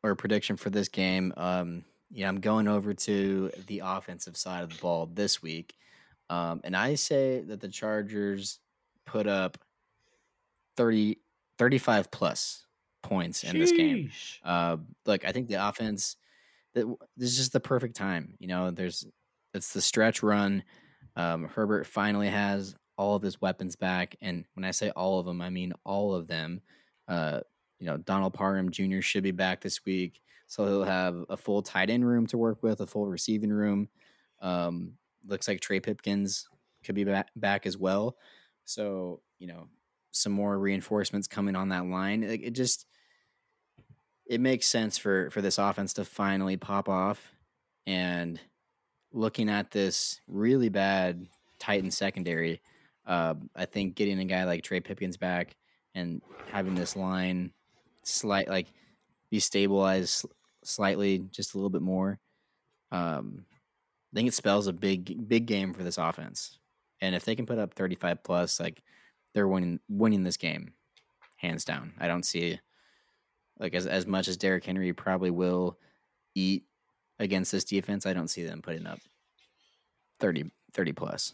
[0.04, 1.34] or prediction for this game.
[1.38, 5.74] Um, yeah, I'm going over to the offensive side of the ball this week.
[6.30, 8.60] Um, and I say that the Chargers
[9.06, 9.58] put up
[10.78, 11.18] 30,
[11.58, 12.66] 35 plus
[13.04, 14.10] points in this game.
[14.44, 16.18] Uh, look, I think the offense
[16.74, 18.34] that this is just the perfect time.
[18.40, 19.06] You know, there's
[19.54, 20.64] it's the stretch run.
[21.16, 25.26] Um, Herbert finally has all of his weapons back, and when I say all of
[25.26, 26.62] them, I mean all of them.
[27.08, 27.42] Uh,
[27.80, 29.02] you know, Donald Parham Jr.
[29.02, 32.64] should be back this week, so he'll have a full tight end room to work
[32.64, 33.90] with, a full receiving room.
[34.42, 34.94] Um,
[35.28, 36.48] looks like Trey Pipkins
[36.84, 38.18] could be back, back as well.
[38.64, 39.68] So you know,
[40.12, 42.24] some more reinforcements coming on that line.
[42.24, 42.86] It, it just
[44.26, 47.36] it makes sense for for this offense to finally pop off
[47.86, 48.40] and
[49.12, 51.28] looking at this really bad
[51.60, 52.62] Titan secondary,
[53.06, 55.56] uh, I think getting a guy like Trey Pipkins back
[55.96, 57.52] and having this line
[58.04, 58.68] slight like
[59.32, 60.26] be stabilized
[60.64, 62.20] slightly, just a little bit more.
[62.92, 63.46] Um,
[64.14, 66.60] I think it spells a big big game for this offense,
[67.02, 68.84] and if they can put up thirty five plus, like
[69.34, 70.74] they're winning winning this game,
[71.38, 71.94] hands down.
[72.00, 72.60] I don't see
[73.60, 75.78] like as as much as Derrick Henry probably will
[76.36, 76.66] eat
[77.20, 78.06] against this defense.
[78.06, 79.00] I don't see them putting up
[80.20, 81.34] 30, 30 plus.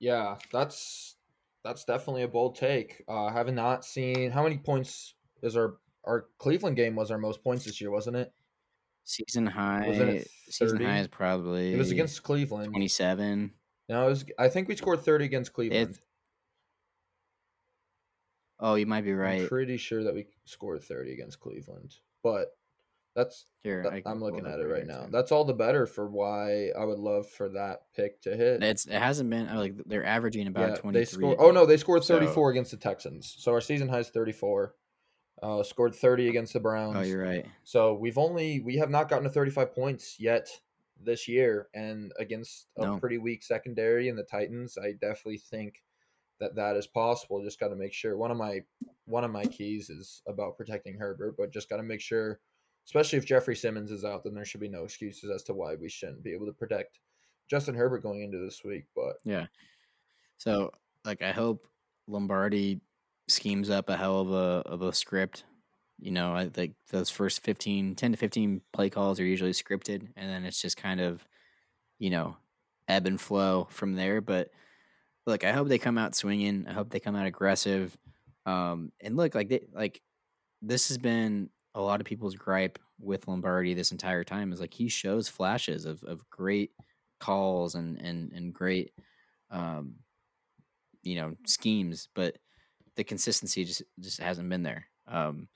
[0.00, 1.16] Yeah, that's
[1.64, 3.02] that's definitely a bold take.
[3.08, 7.42] Uh, having not seen how many points is our our Cleveland game was our most
[7.42, 8.32] points this year, wasn't it?
[9.04, 12.72] Season high, it season high is probably It was against Cleveland.
[12.72, 13.52] twenty seven.
[13.88, 14.24] No, it was.
[14.38, 15.98] I think we scored thirty against Cleveland.
[18.60, 19.48] Oh, you might be I'm right.
[19.48, 22.56] pretty sure that we scored thirty against Cleveland, but
[23.14, 25.04] that's Here, that- I I'm looking at it right now.
[25.04, 25.10] too.
[25.12, 28.62] That's all the better for why I would love for that pick to hit.
[28.62, 31.22] It's it hasn't been uh, like they're averaging about yeah, twenty they three.
[31.22, 31.38] scored.
[31.40, 33.34] Oh no, they scored So- 34 against the Texans.
[33.38, 34.74] So our season high is 34.
[35.42, 36.96] Uh, scored 30 against the Browns.
[36.96, 37.44] Oh, you're right.
[37.64, 40.48] So we've only we have not gotten to 35 points yet
[41.02, 42.98] this year, and against a No.
[42.98, 45.82] pretty weak secondary in the Titans, I definitely think
[46.40, 47.42] that that is possible.
[47.44, 48.16] Just got to make sure.
[48.16, 48.60] One of my
[49.06, 52.40] one of my keys is about protecting Herbert, but just got to make sure,
[52.86, 55.74] especially if Jeffrey Simmons is out, then there should be no excuses as to why
[55.74, 56.98] we shouldn't be able to protect
[57.48, 58.84] Justin Herbert going into this week.
[58.94, 59.46] But Yeah.
[60.36, 60.72] So
[61.04, 61.66] like I hope
[62.06, 62.80] Lombardi
[63.28, 65.44] schemes up a hell of a of a script.
[65.98, 70.08] You know, I think those first 15, 10 to 15 play calls are usually scripted
[70.16, 71.26] and then it's just kind of,
[71.98, 72.36] you know,
[72.88, 74.20] ebb and flow from there.
[74.20, 74.50] But
[75.26, 76.66] look, I hope they come out swinging.
[76.68, 77.96] I hope they come out aggressive.
[78.44, 80.02] Um, and look, like they like
[80.60, 84.74] this has been a lot of people's gripe with Lombardi this entire time is like
[84.74, 86.72] he shows flashes of of great
[87.20, 88.92] calls and and and great
[89.50, 89.96] um
[91.04, 92.38] you know schemes, but
[92.96, 94.86] the consistency just just hasn't been there.
[95.06, 95.48] Um,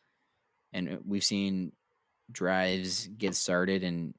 [0.72, 1.72] and uh, we've seen
[2.31, 4.14] drives get started and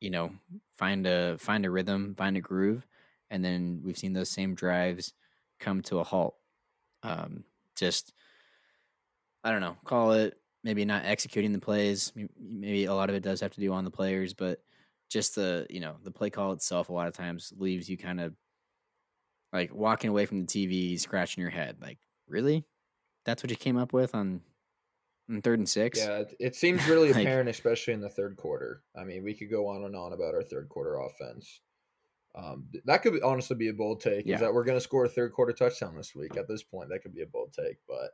[0.00, 0.30] you know
[0.78, 2.86] find a find a rhythm, find a groove,
[3.30, 5.12] and then we've seen those same drives
[5.58, 6.36] come to a halt.
[7.02, 7.44] Um,
[7.76, 8.12] just
[9.42, 12.12] I don't know, call it maybe not executing the plays.
[12.38, 14.60] Maybe a lot of it does have to do on the players, but
[15.10, 18.20] just the you know the play call itself a lot of times leaves you kind
[18.20, 18.34] of
[19.52, 21.76] like walking away from the TV, scratching your head.
[21.80, 22.64] Like, really?
[23.24, 24.40] That's what you came up with on,
[25.28, 25.98] on third and six?
[25.98, 28.82] Yeah, it seems really like, apparent, especially in the third quarter.
[28.96, 31.60] I mean, we could go on and on about our third quarter offense.
[32.34, 34.24] Um, that could honestly be a bold take.
[34.24, 34.36] Yeah.
[34.36, 36.36] Is that we're going to score a third quarter touchdown this week?
[36.36, 37.78] At this point, that could be a bold take.
[37.88, 38.10] But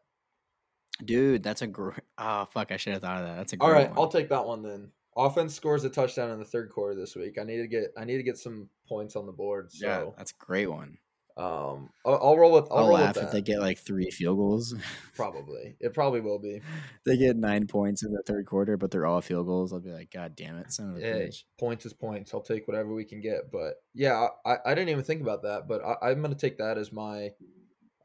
[1.05, 2.01] dude, that's a great.
[2.19, 2.73] Oh fuck!
[2.73, 3.37] I should have thought of that.
[3.37, 3.75] That's a all right.
[3.75, 3.83] One.
[3.83, 4.91] All right, I'll take that one then.
[5.19, 7.39] Offense scores a touchdown in the third quarter this week.
[7.39, 7.93] I need to get.
[7.97, 9.71] I need to get some points on the board.
[9.71, 9.87] So.
[9.87, 10.97] Yeah, that's a great one.
[11.39, 12.69] Um, I'll, I'll roll with.
[12.71, 14.75] I'll, I'll roll laugh with if they get like three field goals.
[15.15, 16.63] probably, it probably will be.
[17.05, 19.73] they get nine points in the third quarter, but they're all field goals.
[19.73, 21.45] I'll be like, God damn it, son of hey, bitch.
[21.61, 22.33] Points is points.
[22.33, 23.53] I'll take whatever we can get.
[23.53, 26.57] But yeah, I, I didn't even think about that, but I, am going to take
[26.57, 27.33] that as my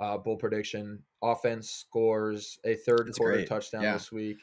[0.02, 1.02] uh, bull prediction.
[1.22, 3.48] Offense scores a third That's quarter great.
[3.48, 3.94] touchdown yeah.
[3.94, 4.38] this week.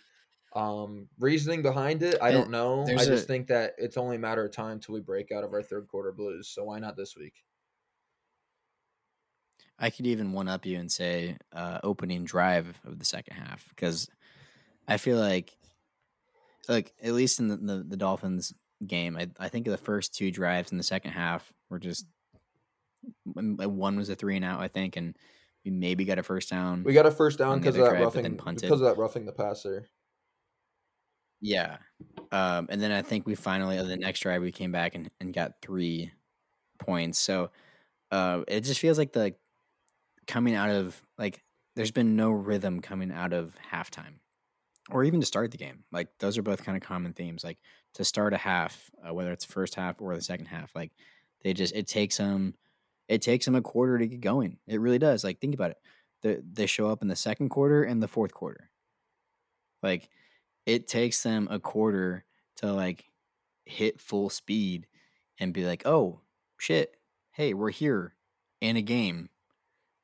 [0.55, 2.87] Um, reasoning behind it, I don't know.
[2.89, 5.45] I just a, think that it's only a matter of time till we break out
[5.45, 6.49] of our third quarter blues.
[6.49, 7.35] So why not this week?
[9.79, 13.69] I could even one up you and say uh, opening drive of the second half
[13.69, 14.09] because
[14.89, 15.57] I feel like,
[16.69, 18.55] like at least in the, the, the Dolphins
[18.87, 22.07] game, I I think the first two drives in the second half were just
[23.35, 25.17] one was a three and out, I think, and
[25.65, 26.83] we maybe got a first down.
[26.85, 29.33] We got a first down because of that drive, roughing because of that roughing the
[29.33, 29.89] passer.
[31.41, 31.79] Yeah,
[32.33, 35.11] um, and then I think we finally on the next drive we came back and,
[35.21, 36.13] and got three
[36.79, 37.19] points.
[37.19, 37.51] So
[38.11, 39.35] uh, it just feels like the
[40.27, 41.43] coming out of like
[41.77, 44.15] there's been no rhythm coming out of halftime
[44.91, 45.85] or even to start the game.
[45.93, 47.45] Like those are both kind of common themes.
[47.45, 47.59] Like
[47.95, 50.93] to start a half, uh, whether it's first half or the second half, like
[51.43, 52.55] they just it takes them
[53.09, 54.59] it takes them a quarter to get going.
[54.67, 55.25] It really does.
[55.25, 55.79] Like think about it.
[56.23, 58.71] The, they show up in the second quarter and the fourth quarter.
[59.83, 60.09] Like
[60.67, 62.25] it takes them a quarter
[62.57, 63.05] to like
[63.65, 64.87] hit full speed
[65.39, 66.21] and be like, "Oh,
[66.59, 66.97] shit.
[67.33, 68.15] Hey, we're here
[68.61, 69.29] in a game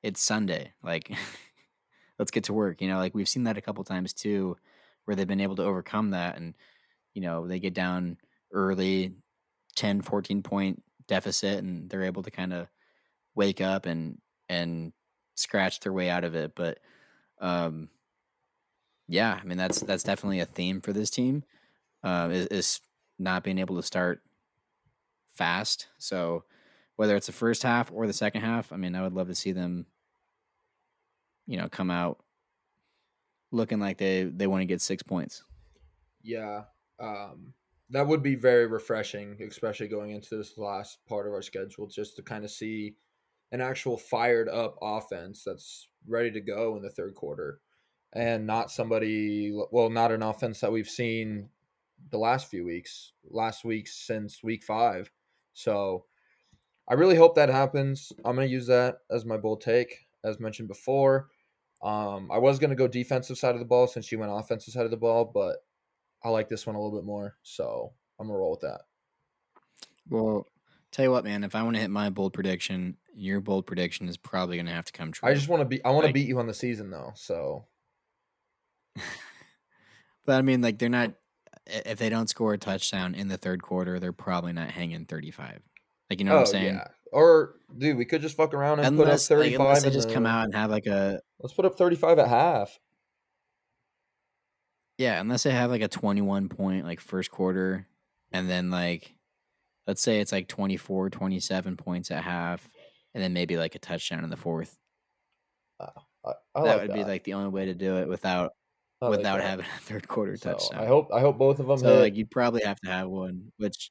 [0.04, 0.74] it's Sunday.
[0.82, 1.10] Like,
[2.18, 2.82] let's get to work.
[2.82, 4.56] You know, like we've seen that a couple times too,
[5.06, 6.36] where they've been able to overcome that.
[6.36, 6.54] And,
[7.14, 8.18] you know, they get down
[8.52, 9.14] early,
[9.76, 12.68] 10, 14 point deficit, and they're able to kind of
[13.34, 14.18] wake up and,
[14.48, 14.92] and
[15.34, 16.54] scratch their way out of it.
[16.54, 16.78] But,
[17.40, 17.88] um,
[19.08, 21.44] yeah, I mean, that's, that's definitely a theme for this team,
[22.02, 22.80] uh, is, is
[23.18, 24.22] not being able to start
[25.30, 25.88] fast.
[25.98, 26.44] So,
[26.96, 29.34] whether it's the first half or the second half, I mean, I would love to
[29.34, 29.86] see them
[31.46, 32.18] you know, come out
[33.52, 35.44] looking like they they want to get six points.
[36.22, 36.62] Yeah,
[36.98, 37.52] um,
[37.90, 42.16] that would be very refreshing, especially going into this last part of our schedule, just
[42.16, 42.96] to kind of see
[43.52, 47.60] an actual fired up offense that's ready to go in the third quarter,
[48.12, 51.48] and not somebody, well, not an offense that we've seen
[52.10, 55.10] the last few weeks, last week since week five.
[55.52, 56.04] So
[56.88, 58.12] I really hope that happens.
[58.24, 61.28] I'm going to use that as my bold take, as mentioned before.
[61.84, 64.86] Um, I was gonna go defensive side of the ball since you went offensive side
[64.86, 65.58] of the ball, but
[66.24, 68.80] I like this one a little bit more, so I'm gonna roll with that.
[70.08, 70.46] Well,
[70.92, 74.08] tell you what, man, if I want to hit my bold prediction, your bold prediction
[74.08, 75.28] is probably gonna have to come true.
[75.28, 75.84] I just want to be.
[75.84, 77.66] I want to like, beat you on the season though, so.
[80.26, 81.12] but I mean, like they're not.
[81.66, 85.62] If they don't score a touchdown in the third quarter, they're probably not hanging 35.
[86.10, 86.74] Like you know oh, what I'm oh, saying?
[86.74, 86.88] Yeah.
[87.12, 90.08] Or dude, we could just fuck around and unless, put up 35 like, they just
[90.08, 92.78] the, come out and have like a Let's put up 35 at half.
[94.98, 97.86] Yeah, unless they have like a 21 point like first quarter
[98.32, 99.14] and then like
[99.86, 102.68] let's say it's like 24 27 points at half
[103.14, 104.76] and then maybe like a touchdown in the fourth.
[105.80, 105.86] Uh,
[106.24, 106.94] I, I that like would that.
[106.94, 108.52] be like the only way to do it without
[109.00, 110.82] without having a third quarter so touchdown.
[110.82, 112.00] I hope I hope both of them so hit.
[112.00, 113.90] like you'd probably have to have one which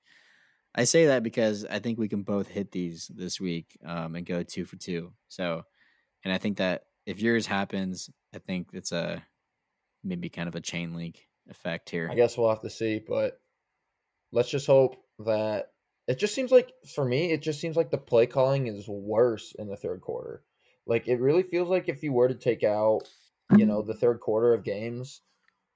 [0.76, 4.26] I say that because I think we can both hit these this week um, and
[4.26, 5.14] go two for two.
[5.28, 5.64] So,
[6.24, 9.24] and I think that if yours happens, I think it's a
[10.04, 12.10] maybe kind of a chain link effect here.
[12.12, 13.40] I guess we'll have to see, but
[14.32, 15.68] let's just hope that
[16.08, 19.54] it just seems like for me, it just seems like the play calling is worse
[19.58, 20.44] in the third quarter.
[20.86, 23.02] Like it really feels like if you were to take out,
[23.56, 25.22] you know, the third quarter of games,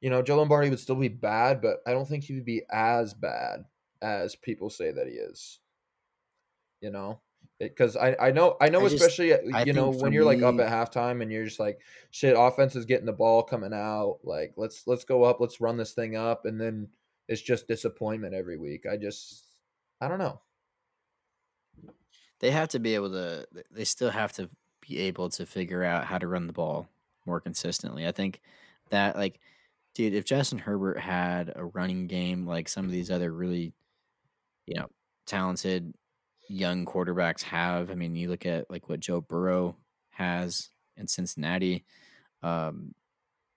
[0.02, 2.64] you know, Joe Lombardi would still be bad, but I don't think he would be
[2.70, 3.66] as bad
[4.02, 5.60] as people say that he is.
[6.82, 7.22] You know,
[7.60, 10.44] because I, I know I know I especially uh, I you know when you're like
[10.44, 11.80] up at halftime and you're just like
[12.12, 15.78] shit offense is getting the ball coming out like let's let's go up let's run
[15.78, 16.88] this thing up and then
[17.28, 19.47] it's just disappointment every week I just
[20.02, 20.42] I don't know.
[22.40, 24.50] They have to be able to they still have to
[24.88, 26.88] be able to figure out how to run the ball
[27.26, 28.08] more consistently.
[28.08, 28.42] I think
[28.90, 29.40] that like
[29.98, 33.74] dude if justin herbert had a running game like some of these other really
[34.68, 34.88] you know
[35.26, 35.94] talented
[36.48, 39.76] young quarterbacks have i mean you look at like what joe burrow
[40.12, 41.84] has in cincinnati
[42.44, 42.94] um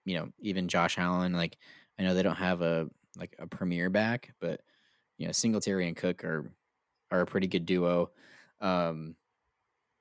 [0.03, 1.57] you know even josh allen like
[1.99, 4.61] i know they don't have a like a premier back but
[5.21, 6.51] you know singletary and cook are
[7.11, 8.09] are a pretty good duo
[8.61, 9.15] um,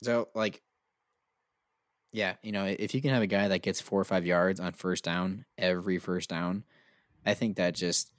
[0.03, 0.63] so like,
[2.13, 4.61] yeah, you know, if you can have a guy that gets four or five yards
[4.61, 6.65] on first down every first down,
[7.25, 8.13] I think that just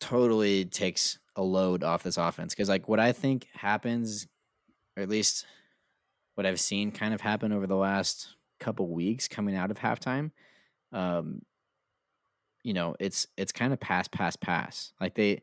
[0.00, 2.54] totally takes a load off this offense.
[2.54, 4.26] Because like what I think happens,
[4.96, 5.46] or at least
[6.34, 10.32] what I've seen kind of happen over the last couple weeks coming out of halftime,
[10.92, 11.42] um,
[12.64, 14.92] you know, it's it's kind of pass, pass, pass.
[15.00, 15.42] Like they,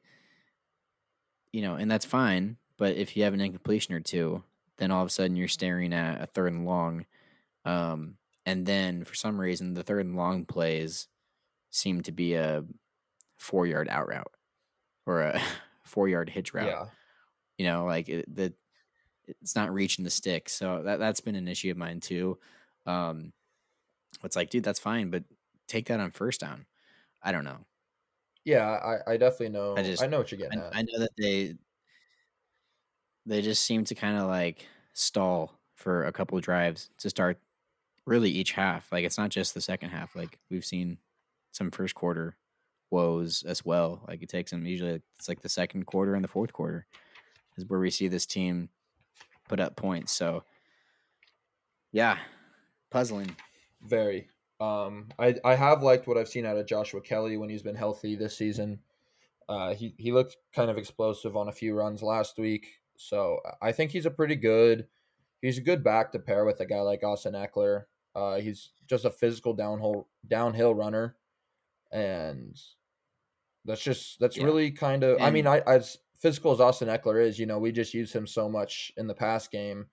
[1.53, 2.57] you know, and that's fine.
[2.77, 4.43] But if you have an incompletion or two,
[4.77, 7.05] then all of a sudden you're staring at a third and long.
[7.63, 11.07] Um, and then for some reason, the third and long plays
[11.69, 12.65] seem to be a
[13.37, 14.33] four yard out route
[15.05, 15.41] or a
[15.83, 16.65] four yard hitch route.
[16.67, 16.85] yeah
[17.59, 18.53] You know, like it, the
[19.27, 20.49] it's not reaching the stick.
[20.49, 22.39] So that that's been an issue of mine too.
[22.87, 23.31] Um,
[24.23, 25.23] it's like, dude, that's fine, but
[25.67, 26.65] take that on first down.
[27.23, 27.65] I don't know.
[28.45, 30.81] yeah I, I definitely know I, just- I know what you're getting I, at I
[30.81, 31.55] know that they
[33.25, 37.39] they just seem to kind of like stall for a couple of drives to start
[38.05, 38.91] really each half.
[38.91, 40.15] Like it's not just the second half.
[40.15, 40.97] Like we've seen
[41.51, 42.35] some first quarter
[42.89, 44.03] woes as well.
[44.07, 46.85] Like it takes them usually it's like the second quarter and the fourth quarter
[47.57, 48.69] is where we see this team
[49.47, 50.11] put up points.
[50.11, 50.43] So
[51.91, 52.17] yeah,
[52.89, 53.35] puzzling.
[53.83, 54.29] Very.
[54.61, 57.75] Um, I I have liked what I've seen out of Joshua Kelley when he's been
[57.75, 58.79] healthy this season.
[59.49, 63.71] Uh, he he looked kind of explosive on a few runs last week, so I
[63.71, 64.87] think he's a pretty good.
[65.41, 67.85] He's a good back to pair with a guy like Austin Ekeler.
[68.15, 71.17] Uh, he's just a physical downhill downhill runner,
[71.91, 72.55] and
[73.65, 74.43] that's just that's Yeah.
[74.43, 75.19] really kind of.
[75.21, 78.27] I mean, I as physical as Austin Ekeler is, you know, we just use him
[78.27, 79.87] so much in the pass game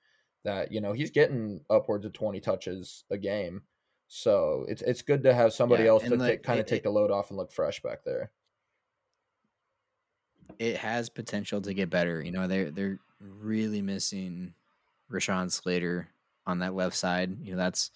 [0.45, 3.62] that you know he's getting upwards of twenty touches a game.
[4.09, 6.81] So it's it's good to have somebody Yeah, else to like, take, kind of take
[6.81, 8.33] it- the load off and look fresh back there.
[10.59, 12.21] it has potential to get better.
[12.23, 14.55] You know, they're they're really missing
[15.11, 16.09] Rashawn Slater
[16.47, 17.39] on that left side.
[17.41, 17.91] You know, that's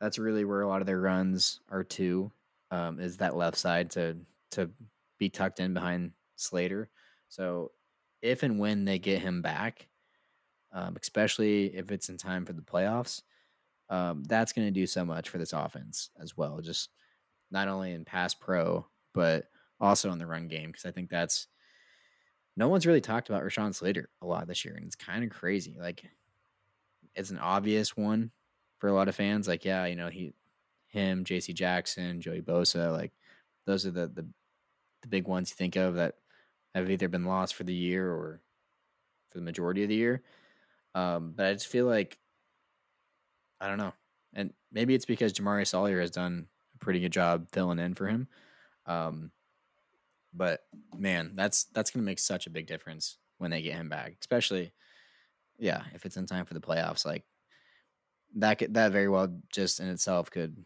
[0.00, 2.32] that's really where a lot of their runs are to,
[2.70, 4.18] um, is that left side to
[4.52, 4.70] to
[5.18, 6.90] be tucked in behind Slater.
[7.28, 7.72] So
[8.22, 9.88] if and when they get him back,
[10.72, 13.22] um, especially if it's in time for the playoffs,
[13.92, 16.62] um, that's going to do so much for this offense as well.
[16.62, 16.88] Just
[17.50, 21.46] not only in pass pro, but also in the run game because I think that's
[22.56, 25.28] no one's really talked about Rashawn Slater a lot this year, and it's kind of
[25.30, 25.76] crazy.
[25.78, 26.04] Like,
[27.14, 28.30] it's an obvious one
[28.78, 29.46] for a lot of fans.
[29.46, 30.32] Like, yeah, you know, he,
[30.88, 31.52] him, J.C.
[31.52, 33.12] Jackson, Joey Bosa, like
[33.66, 34.26] those are the the
[35.02, 36.14] the big ones you think of that
[36.74, 38.40] have either been lost for the year or
[39.30, 40.22] for the majority of the year.
[40.94, 42.18] Um, but I just feel like
[43.62, 43.94] I don't know,
[44.34, 48.08] and maybe it's because Jamaree Salyer has done a pretty good job filling in for
[48.08, 48.26] him.
[48.86, 49.30] Um,
[50.34, 50.60] but
[50.96, 54.72] man, that's that's gonna make such a big difference when they get him back, especially
[55.58, 57.06] yeah, if it's in time for the playoffs.
[57.06, 57.24] Like
[58.34, 60.64] that could, that very well just in itself could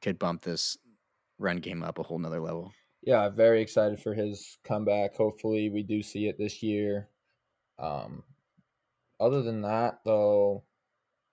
[0.00, 0.78] could bump this
[1.38, 2.72] run game up a whole nother level.
[3.02, 5.14] Yeah, I'm very excited for his comeback.
[5.14, 7.08] Hopefully, we do see it this year.
[7.78, 8.22] Um,
[9.18, 10.64] other than that, though,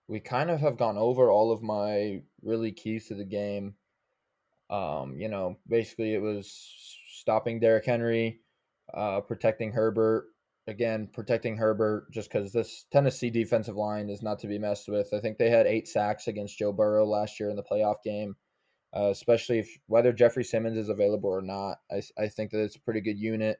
[0.08, 3.74] we kind of have gone over all of my really keys to the game.
[4.70, 6.52] Um, you know, basically, it was
[7.14, 8.40] stopping Derrick Henry,
[8.92, 10.26] uh, protecting Herbert.
[10.66, 15.14] Again, protecting Herbert just because this Tennessee defensive line is not to be messed with.
[15.14, 18.36] I think they had eight sacks against Joe Burrow last year in the playoff game
[18.96, 21.78] uh, especially if whether Jeffrey Simmons is available or not.
[21.90, 23.58] I, I think that it's a pretty good unit.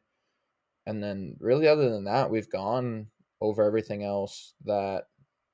[0.87, 3.09] And then, really, other than that, we've gone
[3.41, 5.05] over everything else that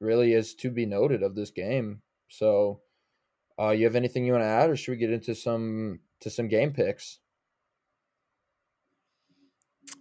[0.00, 2.02] really is to be noted of this game.
[2.28, 2.80] So,
[3.58, 6.30] uh, you have anything you want to add, or should we get into some to
[6.30, 7.18] some game picks?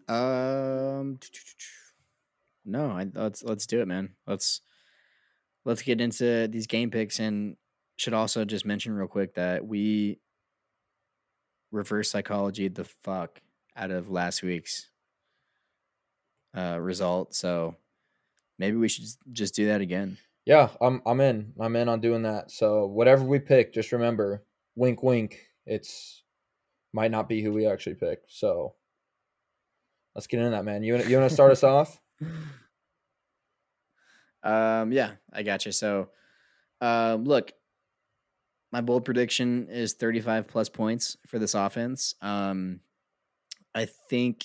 [0.07, 1.19] Um,
[2.65, 4.15] no, I, let's let's do it, man.
[4.25, 4.61] Let's
[5.65, 7.57] let's get into these game picks, and
[7.97, 10.19] should also just mention real quick that we
[11.71, 13.41] reverse psychology the fuck
[13.75, 14.89] out of last week's
[16.55, 17.35] uh, result.
[17.35, 17.75] So
[18.63, 20.17] maybe we should just do that again.
[20.45, 21.51] Yeah, I'm I'm in.
[21.59, 22.49] I'm in on doing that.
[22.49, 24.45] So whatever we pick, just remember,
[24.75, 26.23] wink wink, it's
[26.93, 28.19] might not be who we actually pick.
[28.27, 28.75] So
[30.15, 30.81] let's get into that, man.
[30.81, 31.99] You you want to start us off?
[34.45, 35.71] Um, yeah, I got you.
[35.71, 36.09] So,
[36.81, 37.53] um, look,
[38.73, 42.15] my bold prediction is 35 plus points for this offense.
[42.21, 42.81] Um,
[43.73, 44.43] I think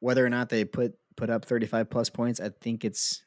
[0.00, 3.24] whether or not they put put up 35 plus points, I think it's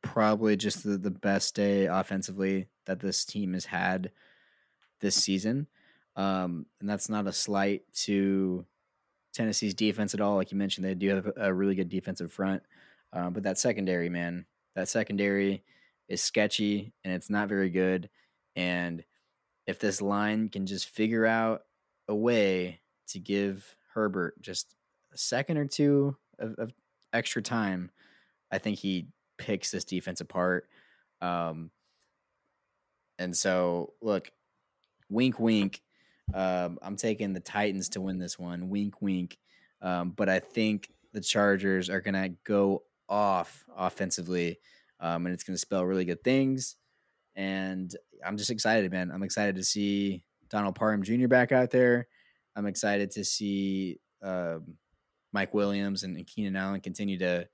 [0.00, 4.12] probably just the, the best day offensively that this team has had
[5.00, 5.66] this season.
[6.14, 8.64] Um, and that's not a slight to
[9.34, 10.36] Tennessee's defense at all.
[10.36, 12.62] Like you mentioned, they do have a really good defensive front.
[13.12, 15.64] Um, but that secondary, man, that secondary
[16.08, 18.08] is sketchy and it's not very good.
[18.54, 19.02] And
[19.66, 21.62] if this line can just figure out
[22.06, 24.76] a way to give Herbert just
[25.12, 26.72] a second or two of, of
[27.14, 27.90] extra time,
[28.50, 29.06] I think he
[29.38, 30.68] picks this defense apart.
[31.22, 31.70] Um,
[33.18, 34.30] and so, look,
[35.08, 35.80] wink, wink.
[36.32, 38.68] Um, I'm taking the Titans to win this one.
[38.68, 39.38] Wink, wink.
[39.80, 44.58] Um, but I think the Chargers are going to go off offensively,
[45.00, 46.76] um, and it's going to spell really good things.
[47.36, 47.94] And
[48.24, 49.10] I'm just excited, man.
[49.12, 51.28] I'm excited to see Donald Parham Jr.
[51.28, 52.08] back out there.
[52.56, 54.76] I'm excited to see um,
[55.34, 57.48] Mike Williams and, and Keenan Allen continue to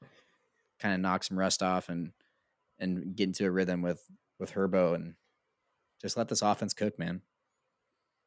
[0.78, 2.12] kind of knock some rust off and
[2.78, 4.04] and get into a rhythm with
[4.38, 5.14] with Herbo and
[6.00, 7.22] just let this offense cook, man.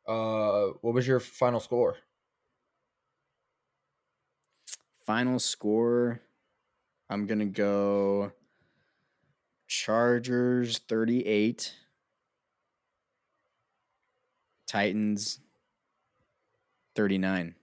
[0.07, 1.97] Uh, what was your final score?
[5.05, 6.19] Final score,
[7.09, 8.31] I'm gonna go
[9.67, 11.73] Chargers 38,
[14.67, 15.39] Titans
[16.95, 17.55] 39.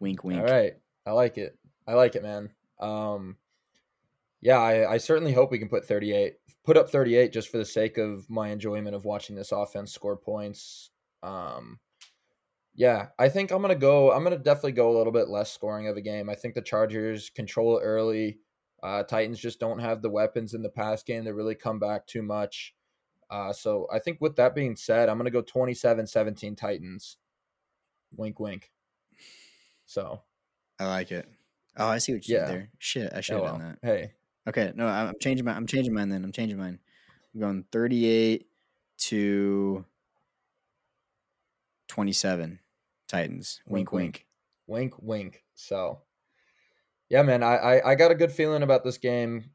[0.00, 0.40] Wink, wink.
[0.40, 0.76] All right.
[1.08, 1.58] I like it.
[1.86, 2.50] I like it, man.
[2.78, 3.38] Um,
[4.42, 6.34] yeah, I, I certainly hope we can put 38,
[6.64, 10.18] put up 38 just for the sake of my enjoyment of watching this offense score
[10.18, 10.90] points.
[11.22, 11.78] Um,
[12.74, 14.12] yeah, I think I'm gonna go.
[14.12, 16.28] I'm gonna definitely go a little bit less scoring of a game.
[16.28, 18.38] I think the Chargers control early.
[18.82, 22.06] Uh, Titans just don't have the weapons in the pass game to really come back
[22.06, 22.74] too much.
[23.30, 27.16] Uh, so I think with that being said, I'm gonna go 27-17 Titans.
[28.14, 28.70] Wink, wink.
[29.86, 30.20] So
[30.78, 31.28] I like it.
[31.76, 32.46] Oh, I see what you yeah.
[32.46, 32.70] did there.
[32.78, 33.58] Shit, I should have oh, well.
[33.58, 33.86] done that.
[33.86, 34.12] Hey.
[34.48, 36.24] Okay, no, I'm changing my I'm changing mine then.
[36.24, 36.78] I'm changing mine.
[37.34, 38.46] I'm going 38
[38.98, 39.84] to
[41.88, 42.58] 27
[43.08, 43.60] Titans.
[43.66, 44.26] Wink wink.
[44.66, 45.02] Wink wink.
[45.02, 45.44] wink.
[45.54, 46.00] So
[47.08, 49.50] yeah, man, I, I, I got a good feeling about this game.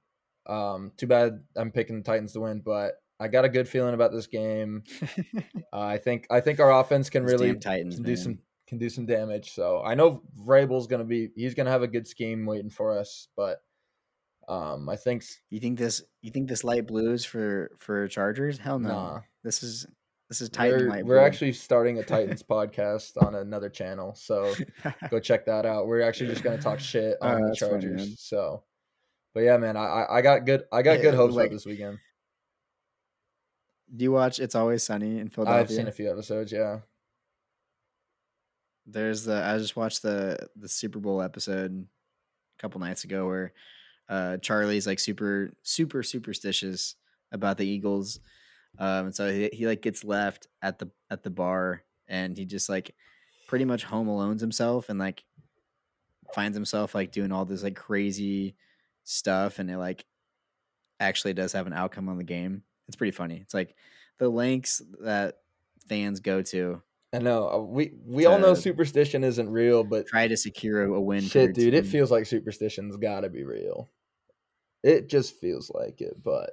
[0.46, 3.94] Um, too bad I'm picking the Titans to win, but I got a good feeling
[3.94, 4.84] about this game.
[5.74, 8.90] uh, I think I think our offense can really Titans can do some can do
[8.90, 9.52] some damage.
[9.52, 13.28] So I know Vrabel's gonna be he's gonna have a good scheme waiting for us,
[13.36, 13.62] but
[14.48, 18.58] um, I think you think this you think this light blues for for Chargers?
[18.58, 18.90] Hell no.
[18.90, 19.20] Nah.
[19.44, 19.86] This is
[20.30, 24.54] this is Titan we're, we're actually starting a Titans podcast on another channel, so
[25.10, 25.88] go check that out.
[25.88, 28.02] We're actually just gonna talk shit on the Chargers.
[28.02, 28.64] Funny, so,
[29.34, 32.00] but yeah, man, I I got good I got yeah, good hopes like, this weekend.
[33.96, 35.62] Do you watch It's Always Sunny in Philadelphia?
[35.62, 36.52] I've seen a few episodes.
[36.52, 36.80] Yeah.
[38.86, 41.86] There's the I just watched the the Super Bowl episode
[42.58, 43.54] a couple nights ago where
[44.10, 46.96] uh, Charlie's like super super superstitious
[47.32, 48.20] about the Eagles,
[48.78, 52.46] um, and so he, he like gets left at the at the bar and he
[52.46, 52.94] just like
[53.48, 55.24] pretty much home alones himself and like
[56.34, 58.56] finds himself like doing all this like crazy
[59.04, 60.06] stuff and it like
[61.00, 62.64] actually does have an outcome on the game.
[62.88, 63.38] It's pretty funny.
[63.38, 63.76] It's like
[64.18, 65.40] the lengths that
[65.88, 66.82] fans go to
[67.14, 71.00] I know uh, we we all know superstition isn't real, but try to secure a
[71.00, 71.22] win.
[71.22, 73.88] Shit, dude, it feels like superstition's got to be real.
[74.82, 76.52] It just feels like it, but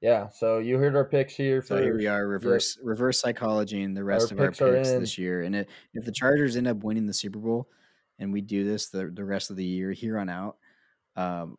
[0.00, 0.28] yeah.
[0.28, 1.62] So you heard our picks here.
[1.62, 4.72] For, so here we are, reverse reverse psychology, and the rest our of picks our
[4.72, 5.42] picks this year.
[5.42, 7.68] And it, if the Chargers end up winning the Super Bowl,
[8.18, 10.56] and we do this the the rest of the year here on out,
[11.14, 11.58] um,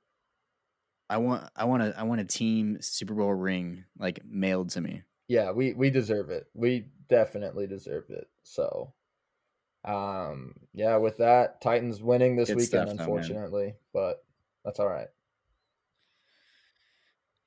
[1.10, 4.82] I want I want a I want a team Super Bowl ring like mailed to
[4.82, 5.04] me.
[5.28, 6.46] Yeah, we we deserve it.
[6.54, 8.28] We definitely deserve it.
[8.43, 8.93] So,
[9.84, 14.24] um, yeah, with that, Titans winning this Good weekend, stuff, unfortunately, but
[14.64, 15.08] that's all right.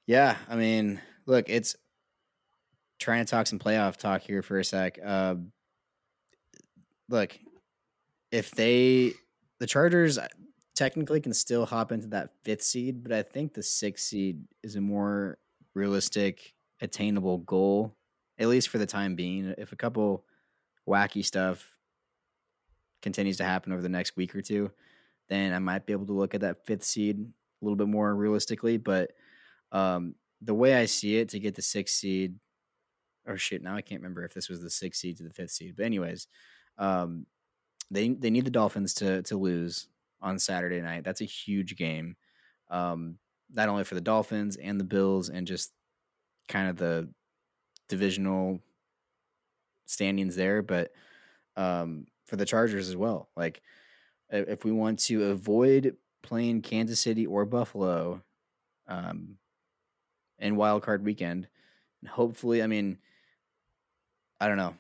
[0.06, 1.76] Yeah, I mean, look, it's
[2.98, 4.98] trying to talk some playoff talk here for a sec.
[5.04, 5.36] Uh,
[7.08, 7.38] look,
[8.32, 9.12] if they
[9.58, 10.28] the Chargers uh,
[10.74, 14.76] technically can still hop into that fifth seed, but I think the sixth seed is
[14.76, 15.38] a more
[15.74, 17.94] realistic, attainable goal,
[18.38, 19.54] at least for the time being.
[19.58, 20.24] If a couple
[20.88, 21.74] wacky stuff
[23.02, 24.70] continues to happen over the next week or two,
[25.28, 28.14] then I might be able to look at that fifth seed a little bit more
[28.14, 28.76] realistically.
[28.76, 29.12] But
[29.72, 32.36] um, the way I see it, to get the sixth seed,
[33.26, 35.50] or shit, now I can't remember if this was the sixth seed to the fifth
[35.50, 35.74] seed.
[35.76, 36.28] But anyways,
[36.78, 37.26] um,
[37.90, 39.88] they they need the Dolphins to to lose
[40.20, 41.04] on Saturday night.
[41.04, 42.16] That's a huge game,
[42.70, 43.18] um,
[43.52, 45.72] not only for the Dolphins and the Bills, and just
[46.48, 47.08] kind of the
[47.88, 48.60] divisional
[49.86, 50.92] standings there, but
[51.56, 53.28] um, for the Chargers as well.
[53.36, 53.62] Like,
[54.30, 58.22] if we want to avoid playing Kansas City or Buffalo
[58.86, 59.38] um,
[60.38, 61.48] in Wild Card Weekend,
[62.06, 62.98] hopefully, I mean,
[64.40, 64.74] I don't know.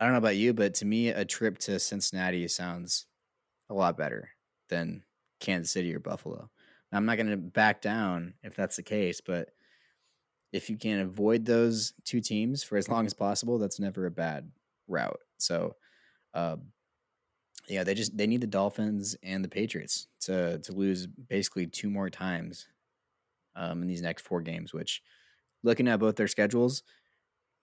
[0.00, 3.06] I don't know about you, but to me, a trip to Cincinnati sounds
[3.70, 4.30] a lot better
[4.68, 5.04] than
[5.38, 6.50] Kansas City or Buffalo.
[6.90, 9.53] Now, I'm not going to back down if that's the case, but
[10.54, 14.10] if you can avoid those two teams for as long as possible, that's never a
[14.10, 14.52] bad
[14.86, 15.18] route.
[15.36, 15.74] So,
[16.32, 16.58] uh,
[17.68, 21.90] yeah, they just they need the Dolphins and the Patriots to to lose basically two
[21.90, 22.68] more times
[23.56, 24.72] um, in these next four games.
[24.72, 25.02] Which,
[25.64, 26.84] looking at both their schedules,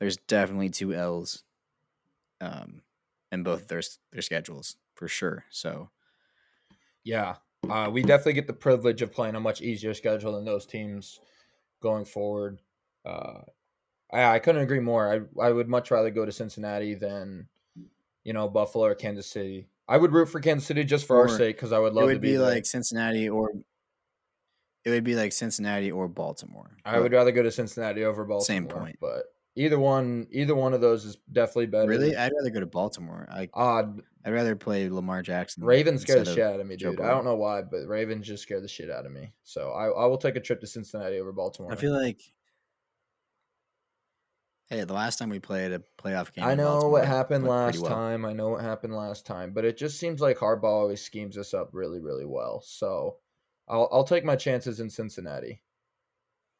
[0.01, 1.43] there's definitely two L's
[2.41, 2.81] um,
[3.31, 3.81] in both their
[4.11, 5.45] their schedules for sure.
[5.49, 5.91] So,
[7.05, 7.35] yeah,
[7.69, 11.21] uh, we definitely get the privilege of playing a much easier schedule than those teams
[11.81, 12.59] going forward.
[13.05, 13.41] Uh,
[14.11, 15.27] I, I couldn't agree more.
[15.39, 17.47] I I would much rather go to Cincinnati than
[18.23, 19.67] you know Buffalo or Kansas City.
[19.87, 22.03] I would root for Kansas City just for Or our sake because I would love
[22.03, 23.51] it would to be, be, like Cincinnati or
[24.85, 26.77] it would be like Cincinnati or Baltimore.
[26.85, 28.45] I would rather go to Cincinnati over Baltimore.
[28.45, 28.97] Same point.
[28.99, 29.25] but
[29.55, 31.87] either one, either one of those is definitely better.
[31.87, 32.15] really.
[32.15, 33.27] I'd rather go to Baltimore.
[33.31, 34.01] I odd.
[34.25, 35.63] I'd rather play Lamar Jackson.
[35.63, 37.01] Ravens scare the shit out of me, Joe dude.
[37.01, 39.31] I don't know why, but Ravens just scare the shit out of me.
[39.43, 41.71] So I, I will take a trip to Cincinnati over Baltimore.
[41.71, 42.21] I feel like.
[44.71, 47.89] Hey, the last time we played a playoff game, I know what happened last well.
[47.89, 48.23] time.
[48.23, 51.53] I know what happened last time, but it just seems like Harbaugh always schemes us
[51.53, 52.61] up really, really well.
[52.61, 53.17] So
[53.67, 55.61] I'll I'll take my chances in Cincinnati,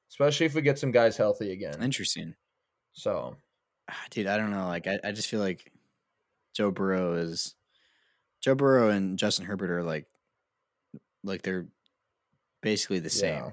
[0.10, 1.82] especially if we get some guys healthy again.
[1.82, 2.36] Interesting,
[2.92, 3.38] So
[3.90, 4.28] Ah, dude.
[4.28, 4.68] I don't know.
[4.68, 5.72] Like, I, I just feel like
[6.54, 7.56] Joe Burrow is
[8.42, 10.06] Joe Burrow and Justin Herbert are like,
[11.24, 11.68] like they're
[12.62, 13.36] basically the same.
[13.36, 13.52] yeah,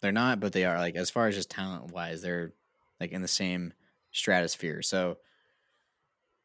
[0.00, 0.78] They're not, but they are.
[0.78, 2.52] Like as far as just talent wise, they're
[3.00, 3.72] like in the same
[4.14, 4.80] stratosphere.
[4.80, 5.18] So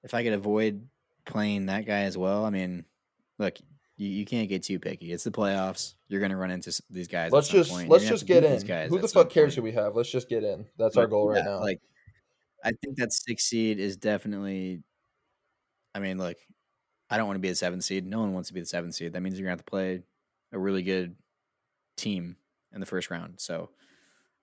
[0.04, 0.86] if I could avoid
[1.26, 2.84] playing that guy as well, I mean,
[3.38, 3.58] look,
[3.96, 5.14] you, you can't get too picky.
[5.14, 5.94] It's the playoffs.
[6.10, 7.32] You're going to run into these guys.
[7.32, 7.72] let's just.
[7.88, 8.60] Let's just get in.
[8.66, 9.56] guys Who the fuck cares point.
[9.56, 9.96] who we have?
[9.96, 10.66] Let's just get in.
[10.78, 11.60] That's our goal right yeah, now.
[11.60, 11.80] Like,
[12.64, 14.82] I think that six seed is definitely.
[15.96, 16.38] I mean, look,
[17.10, 18.06] I don't want to be the seventh seed.
[18.06, 19.14] No one wants to be the seventh seed.
[19.14, 20.02] That means you're gonna have to play
[20.52, 21.16] a really good
[21.98, 22.38] team
[22.74, 23.36] in the first round.
[23.38, 23.70] So,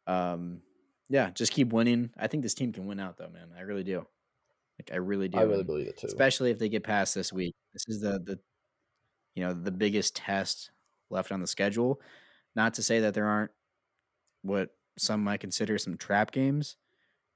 [0.07, 0.61] um,
[1.09, 2.11] yeah, just keep winning.
[2.19, 3.49] I think this team can win out, though, man.
[3.57, 4.07] I really do.
[4.79, 5.39] Like, I really do.
[5.39, 6.07] I really believe it too.
[6.07, 7.55] especially if they get past this week.
[7.73, 8.39] This is the the,
[9.35, 10.71] you know, the biggest test
[11.11, 12.01] left on the schedule.
[12.55, 13.51] Not to say that there aren't
[14.43, 16.77] what some might consider some trap games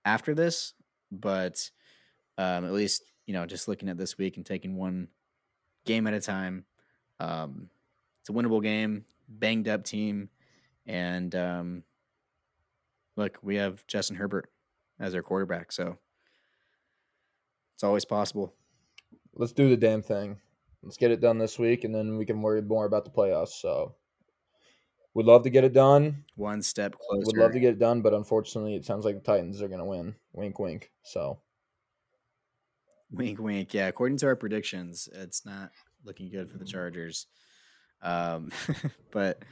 [0.04, 0.74] after this,
[1.10, 1.70] but
[2.36, 5.06] um, at least you know, just looking at this week and taking one
[5.86, 6.64] game at a time.
[7.20, 7.70] Um,
[8.20, 10.30] it's a winnable game, banged up team,
[10.84, 11.84] and um,
[13.20, 14.50] look, we have Justin Herbert
[14.98, 15.98] as our quarterback, so
[17.74, 18.54] it's always possible.
[19.34, 20.38] Let's do the damn thing.
[20.82, 23.60] Let's get it done this week, and then we can worry more about the playoffs.
[23.60, 23.94] So,
[25.12, 26.24] we'd love to get it done.
[26.36, 27.18] One step closer.
[27.18, 29.68] We would love to get it done, but unfortunately, it sounds like the Titans are
[29.68, 30.14] going to win.
[30.32, 30.90] Wink, wink.
[31.02, 31.38] So,
[33.12, 33.74] Wink, wink.
[33.74, 35.70] Yeah, according to our predictions, it's not
[36.04, 37.26] looking good for the Chargers.
[38.02, 38.50] Um,
[39.10, 39.42] but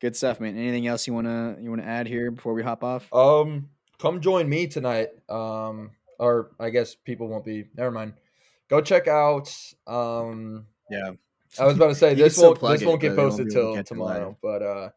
[0.00, 0.56] good stuff, man.
[0.56, 3.12] Anything else you wanna you wanna add here before we hop off?
[3.12, 5.08] um, come join me tonight.
[5.28, 7.66] Um, or I guess people won't be.
[7.76, 8.14] Never mind.
[8.68, 9.54] Go check out.
[9.86, 11.12] Um, Yeah,
[11.58, 13.54] I was about to say this won't this it, won't get they won't posted be
[13.54, 14.36] able to till catch it tomorrow.
[14.42, 14.90] But uh,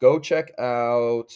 [0.00, 1.32] go check out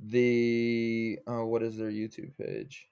[0.00, 2.88] the uh, what is their YouTube page?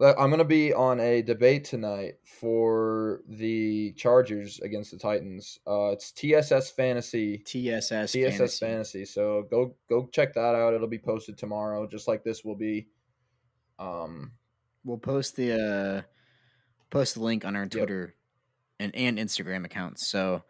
[0.00, 5.58] I'm gonna be on a debate tonight for the Chargers against the Titans.
[5.66, 7.38] Uh, it's TSS Fantasy.
[7.38, 8.66] TSS TSS Fantasy.
[8.66, 9.04] Fantasy.
[9.04, 10.74] So go go check that out.
[10.74, 12.88] It'll be posted tomorrow, just like this will be.
[13.78, 14.32] Um,
[14.84, 16.02] We'll post the uh,
[16.90, 18.14] post the link on our Twitter
[18.80, 20.10] and and Instagram accounts.
[20.10, 20.42] So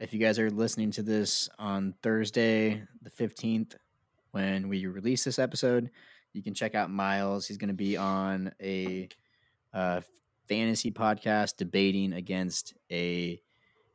[0.00, 3.76] if you guys are listening to this on Thursday the fifteenth,
[4.32, 5.90] when we release this episode,
[6.36, 7.46] you can check out Miles.
[7.46, 9.08] He's going to be on a
[9.72, 10.02] uh,
[10.48, 13.40] fantasy podcast debating against a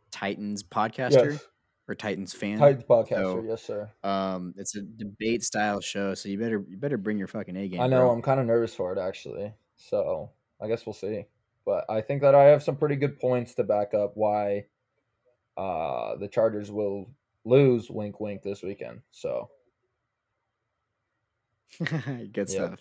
[0.10, 1.48] Titans podcaster Yes.
[1.88, 2.58] or Titans fan.
[2.58, 3.89] Titans podcaster, So, yes, sir.
[4.04, 7.68] Um, it's a debate style show, so you better you better bring your fucking A
[7.68, 7.80] game.
[7.80, 8.12] I know bro.
[8.12, 9.54] I'm kind of nervous for it actually.
[9.78, 11.26] So I guess we'll see.
[11.64, 14.66] But I think that I have some pretty good points to back up why
[15.58, 17.12] uh, the Chargers will
[17.46, 17.89] lose.
[17.89, 19.02] Wink, wink this weekend.
[19.12, 19.50] So
[22.34, 22.80] Good stuff.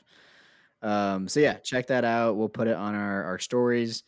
[0.83, 2.37] Um, so yeah, check that out.
[2.37, 4.03] We'll put it on our, our stories.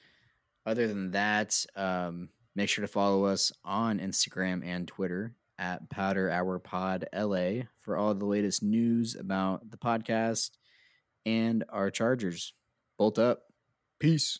[0.64, 6.30] Other than that, um, make sure to follow us on Instagram and Twitter at Powder
[6.30, 10.51] Hour Pod LA for all the latest news about the podcast
[11.26, 12.53] and our Chargers.
[12.99, 13.43] Bolt up.
[13.99, 14.39] Peace.